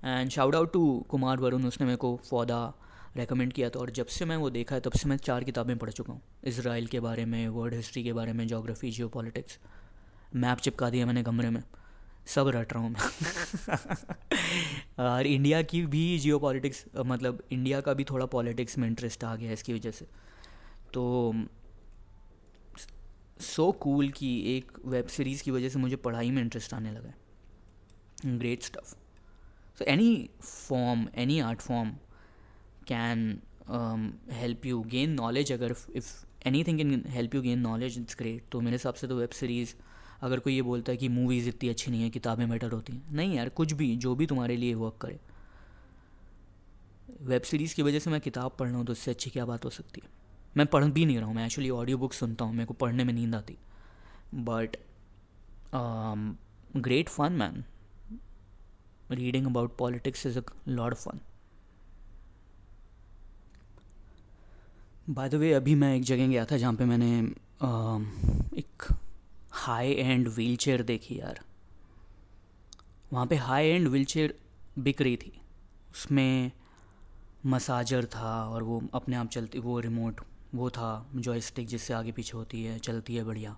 And 0.05 0.29
shout 0.29 0.55
out 0.55 0.73
to 0.73 1.05
Kumar 1.09 1.37
Varun, 1.37 1.65
उसने 1.65 1.85
मेरे 1.85 1.97
को 1.97 2.19
फौदा 2.29 2.73
रेकमेंड 3.17 3.53
किया 3.53 3.69
था। 3.69 3.79
और 3.79 3.89
जब 3.89 4.05
से 4.07 4.25
मैं 4.25 4.37
वो 4.37 4.49
देखा 4.49 4.75
है, 4.75 4.81
तब 4.81 4.91
से 4.91 5.09
मैं 5.09 5.17
चार 5.17 5.43
किताबें 5.43 5.77
पढ़ 5.77 5.89
चुका 5.89 6.13
हूँ। 6.13 6.21
इसराइल 6.43 6.87
के 6.87 6.99
बारे 6.99 7.25
में 7.25 7.47
वर्ल्ड 7.47 7.73
हिस्ट्री 7.73 8.03
के 8.03 8.13
बारे 8.13 8.33
में 8.33 8.47
जोग्राफी 8.47 8.91
जियो 8.91 9.07
पॉलिटिक्स 9.09 9.57
मैप 10.35 10.57
चिपका 10.57 10.89
दिया 10.89 11.05
मैंने 11.05 11.23
कमरे 11.23 11.49
में। 11.49 11.63
सब 12.27 12.47
रट 12.47 12.73
रहा 12.73 12.83
हूँ 12.83 12.89
मैं। 12.91 12.99
और 14.99 15.27
इंडिया 15.27 15.61
की 15.63 15.81
भी 15.85 16.17
जियो 16.19 16.39
पॉलिटिक्स 16.39 16.83
मतलब 16.97 17.43
इंडिया 17.51 17.79
का 17.81 17.93
भी 17.93 18.03
थोड़ा 18.03 18.25
पॉलिटिक्स 18.25 18.77
में 18.77 18.87
इंटरेस्ट 18.87 19.23
आ 19.23 19.35
गया 19.35 19.47
है 19.47 19.53
इसकी 19.53 19.73
वजह 19.73 19.91
से। 19.91 20.05
तो 20.93 21.33
सो 23.41 23.71
कूल 23.71 24.09
की 24.09 24.29
एक 24.55 24.71
वेब 24.85 25.07
सीरीज़ 25.07 25.43
की 25.43 25.51
वजह 25.51 25.69
से 25.69 25.79
मुझे 25.79 25.95
पढ़ाई 25.95 26.31
में 26.31 26.41
इंटरेस्ट 26.41 26.73
आने 26.73 26.91
लगा 26.91 27.13
great 28.27 28.63
stuff 28.63 28.95
so 29.79 29.85
any 29.85 30.29
form 30.41 31.07
any 31.15 31.39
art 31.39 31.61
form 31.61 31.91
can 32.87 33.39
help 34.31 34.65
you 34.65 34.81
gain 34.81 35.11
knowledge 35.11 35.51
अगर 35.51 35.75
if 35.95 36.13
anything 36.63 36.77
can 36.77 37.03
help 37.07 37.35
you 37.35 37.41
gain 37.41 37.59
knowledge 37.59 37.97
it's 37.99 38.15
great 38.19 38.43
तो 38.51 38.61
मेरे 38.61 38.75
हिसाब 38.75 38.93
से 38.93 39.07
तो 39.07 39.15
वेब 39.15 39.29
सीरीज़ 39.29 39.73
अगर 40.21 40.39
कोई 40.39 40.53
ये 40.55 40.61
बोलता 40.61 40.91
है 40.91 40.97
कि 40.97 41.07
मूवीज़ 41.09 41.47
इतनी 41.49 41.69
अच्छी 41.69 41.91
नहीं 41.91 42.03
है, 42.03 42.09
किताबें 42.09 42.49
बेटर 42.49 42.71
होती 42.71 42.93
हैं। 42.93 43.15
नहीं 43.15 43.35
यार, 43.35 43.49
कुछ 43.49 43.73
भी, 43.73 43.95
जो 43.95 44.13
भी 44.15 44.25
तुम्हारे 44.25 44.55
लिए 44.57 44.73
वर्क 44.73 44.97
करे। 45.01 45.19
वेब 47.21 47.41
सीरीज़ 47.41 47.75
की 47.75 47.81
वजह 47.81 47.99
से 47.99 48.09
मैं 48.09 48.19
किताब 48.21 48.55
पढ़ 48.59 48.67
रहा 48.67 48.77
हूँ 48.77 48.85
तो 48.85 48.91
उससे 48.91 49.11
अच्छी 49.11 49.29
क्या 49.29 49.45
बात 49.45 49.65
हो 49.65 49.69
सकती 49.69 50.01
है? 50.03 50.09
मैं 50.55 50.65
पढ़ 50.65 50.83
भी 50.85 51.05
नहीं 51.05 51.17
रहा 51.17 51.27
हूँ 51.27 51.35
मैं 51.35 51.45
एक्चुअली 51.45 51.69
ऑडियो 51.69 51.97
बुक 51.97 52.13
सुनता 52.13 52.45
हूँ 52.45 52.53
मेरे 52.53 52.65
को 52.65 52.73
पढ़ने 52.73 53.03
में 53.03 53.13
नींद 53.13 53.35
आती। 53.35 53.57
But 54.35 54.77
great 56.77 57.09
fun 57.09 57.33
man 57.33 57.63
reading 59.11 59.45
about 59.47 59.75
politics 59.77 60.25
is 60.25 60.39
a 60.39 60.43
lot 60.67 60.95
fun 60.95 61.19
by 65.09 65.29
the 65.29 65.35
way 65.35 65.51
अभी 65.53 65.75
मैं 65.75 65.95
एक 65.95 66.03
जगह 66.03 66.27
गया 66.27 66.45
था 66.45 66.57
जहाँ 66.57 66.73
पे 66.73 66.85
मैंने 66.85 67.21
uh, 67.21 68.57
एक 68.57 68.87
हाई 69.51 69.91
एंड 69.91 70.27
व्हील 70.27 70.55
चेयर 70.55 70.83
देखी 70.83 71.19
यार। 71.19 71.39
वहाँ 73.13 73.25
पे 73.27 73.35
हाई 73.35 73.67
एंड 73.67 73.87
व्हील 73.87 74.05
चेयर 74.05 74.33
बिक 74.79 75.01
रही 75.01 75.17
थी। 75.17 75.31
उसमें 75.91 76.51
मसाजर 77.45 78.05
था 78.05 78.33
और 78.45 78.63
वो 78.63 78.81
अपने 78.93 79.15
आप 79.15 79.27
चलती 79.29 79.59
वो 79.59 79.79
रिमोट 79.79 80.21
वो 80.55 80.69
था 80.69 81.09
जॉयस्टिक 81.15 81.67
जिससे 81.67 81.93
आगे 81.93 82.11
पीछे 82.11 82.37
होती 82.37 82.63
है, 82.63 82.77
चलती 82.79 83.15
है 83.15 83.23
बढ़िया। 83.23 83.55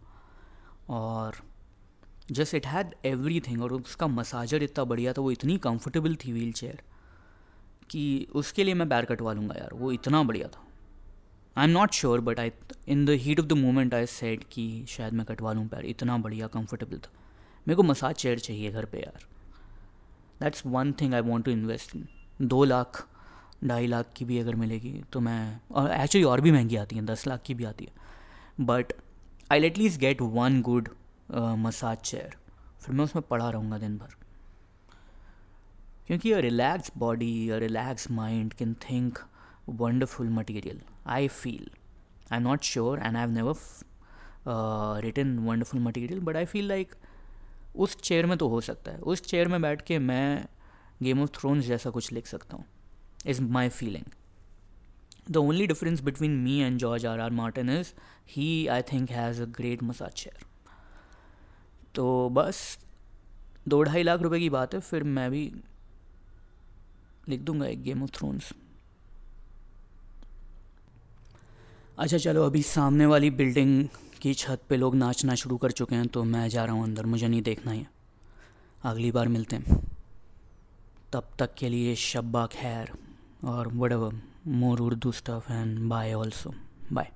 और 0.90 1.36
just 2.32 2.56
it 2.56 2.66
had 2.68 2.94
every 3.06 3.40
thing 3.40 3.62
और 3.64 3.74
उसका 3.74 4.08
मसाजर 4.08 4.64
इतना 4.64 4.84
बढ़िया 4.84 5.14
था, 5.14 5.22
वो 5.22 5.32
इतनी 5.32 5.58
कंफर्टेबल 5.58 6.16
थी 6.16 6.34
व्हील 6.34 6.52
चेयर 6.54 6.82
कि 7.90 8.28
उसके 8.36 8.64
लिए 8.64 8.74
मैं 8.74 8.90
बैर 8.90 9.06
कटवा 9.06 9.34
लूँगा 9.34 9.56
यार, 9.56 9.74
वो 9.74 9.92
इतना 9.92 10.24
बढ़िया 10.24 10.48
था। 10.48 10.66
I 11.58 11.66
am 11.66 11.72
not 11.72 11.92
sure 11.92 12.22
but 12.22 12.40
I 12.40 12.52
in 12.88 13.06
the 13.06 13.10
heat 13.10 13.40
of 13.40 13.48
the 13.48 13.54
moment 13.54 13.94
I 13.94 14.06
said 14.06 14.44
कि 14.52 14.86
शायद 14.90 15.14
मैं 15.14 15.26
कटवा 15.26 15.54
लूँ 15.54 15.68
पैर, 15.68 15.86
इतना 15.86 16.18
बढ़िया 16.18 16.48
कंफर्टेबल 16.48 16.98
था। 16.98 17.12
मेरे 17.68 17.76
को 17.76 17.84
मसाज 17.84 18.16
चेयर 18.16 18.40
चाहिए 18.40 18.72
घर 18.72 18.86
पे 18.86 18.98
यार। 18.98 19.26
That's 20.40 20.66
one 20.66 20.92
thing 20.92 21.14
I 21.14 21.22
want 21.22 21.46
to 21.46 21.52
invest 21.52 21.96
in 21.96 22.08
दो 22.42 22.64
लाख 22.64 23.08
ढाई 23.64 23.88
लाख 23.88 24.12
की 24.16 24.26
भी 24.26 24.40
अगर 24.40 24.56
मिलेगी 24.56 24.94
तो 25.14 25.20
मैं 25.20 25.60
और 25.72 25.92
एक्चुअली 25.92 26.24
और 26.24 26.42
भी 26.42 26.52
महँगी 26.52 26.76
आती 26.76 26.96
हैं 26.96 27.06
दस 27.06 27.28
लाख 27.28 27.42
की 27.46 27.54
भी 27.54 27.64
आती 27.64 27.86
है। 27.86 28.66
But 28.66 28.94
I 29.52 29.66
at least 29.66 30.00
get 30.00 30.22
one 30.22 30.62
good 30.62 30.90
massage 31.58 31.98
chair 31.98 32.36
फिर 32.82 32.96
मैं 32.96 33.04
उसमें 33.04 33.24
पड़ा 33.30 33.50
रहूँगा 33.50 33.78
दिन 33.78 33.98
भर। 33.98 34.16
क्योंकि 36.08 36.32
a 36.32 36.38
relax 36.40 36.92
body 36.98 37.50
a 37.50 37.58
relax 37.58 38.12
mind 38.12 38.54
can 38.54 38.74
think 38.90 39.20
wonderful 39.80 40.30
material 40.36 40.78
i 41.16 41.18
feel 41.34 41.66
i'm 42.36 42.46
not 42.46 42.64
sure 42.68 42.94
and 43.08 43.18
i've 43.18 43.36
have 43.38 43.52
uh, 43.52 44.96
written 45.04 45.38
wonderful 45.48 45.82
material 45.84 46.24
but 46.24 46.36
I 46.36 46.46
feel 46.46 46.68
like 46.68 46.96
उस 47.76 47.96
chair 48.02 48.26
में 48.26 48.38
तो 48.38 48.48
हो 48.48 48.62
सकता 48.62 48.92
है। 48.92 48.98
उस 48.98 49.22
चेयर 49.22 49.48
में 49.48 49.62
बैठ 49.62 49.82
के 49.82 50.00
मैं 50.00 50.46
गेम 51.04 51.22
ऑफ़ 51.22 51.30
थ्रोन्स 51.30 51.66
जैसा 51.66 51.90
कुछ 51.90 52.12
लिख 52.12 52.28
सकता 52.28 52.58
हूँ। 52.58 52.66
Is 53.26 53.42
my 53.42 53.70
feeling 53.70 54.06
the 55.32 55.38
only 55.38 55.68
difference 55.68 56.02
between 56.02 56.38
me 56.44 56.58
and 56.60 56.78
George 56.80 57.06
R 57.06 57.20
R 57.20 57.32
Martin 57.32 57.70
is 57.70 57.94
he 58.30 58.68
I 58.68 58.82
think 58.92 59.12
has 59.12 59.42
a 59.42 59.46
great 59.58 59.84
massage 59.84 60.12
chair 60.14 60.46
तो 61.96 62.08
बस 62.30 62.78
दो 63.68 63.82
ढाई 63.84 64.04
लाख 64.04 64.22
रुपए 64.22 64.40
की 64.40 64.50
बात 64.50 64.74
है, 64.74 64.80
फिर 64.80 65.04
मैं 65.06 65.30
भी 65.32 65.52
लिख 67.30 67.40
दूँगा 67.42 67.66
एक 67.68 67.84
गेम 67.84 68.04
ऑफ़ 68.04 68.12
थ्रोन्स 68.18 68.52
अच्छा 71.98 72.18
चलो, 72.18 72.46
अभी 72.46 72.62
सामने 72.62 73.06
वाली 73.06 73.30
बिल्डिंग 73.32 73.88
की 74.22 74.34
छत 74.34 74.62
पे 74.70 74.78
लोग 74.78 74.96
नाचना 74.96 75.36
शुरू 75.36 75.58
कर 75.58 75.72
चुके 75.72 75.96
हैं 75.96 76.08
तो 76.08 76.24
मैं 76.24 76.48
जा 76.50 76.64
रहा 76.66 76.76
हूँ 76.76 76.84
अंदर, 76.84 77.06
मुझे 77.06 77.28
नहीं 77.28 77.42
देखना 77.42 77.72
है। 77.72 77.88
अगली 78.84 79.12
बार 79.12 79.28
मिलते 79.28 79.56
हैं। 79.56 79.80
तब 81.14 81.30
तक 81.40 81.54
के 81.54 81.70
लिए 81.70 81.96
शब्बा 81.96 82.46
खैर। 82.48 82.92
or 83.44 83.66
whatever 83.66 84.12
more 84.46 84.78
Urdu 84.82 85.12
stuff 85.12 85.50
and 85.50 85.88
bye 85.90 86.12
also. 86.14 86.54
Bye. 86.92 87.12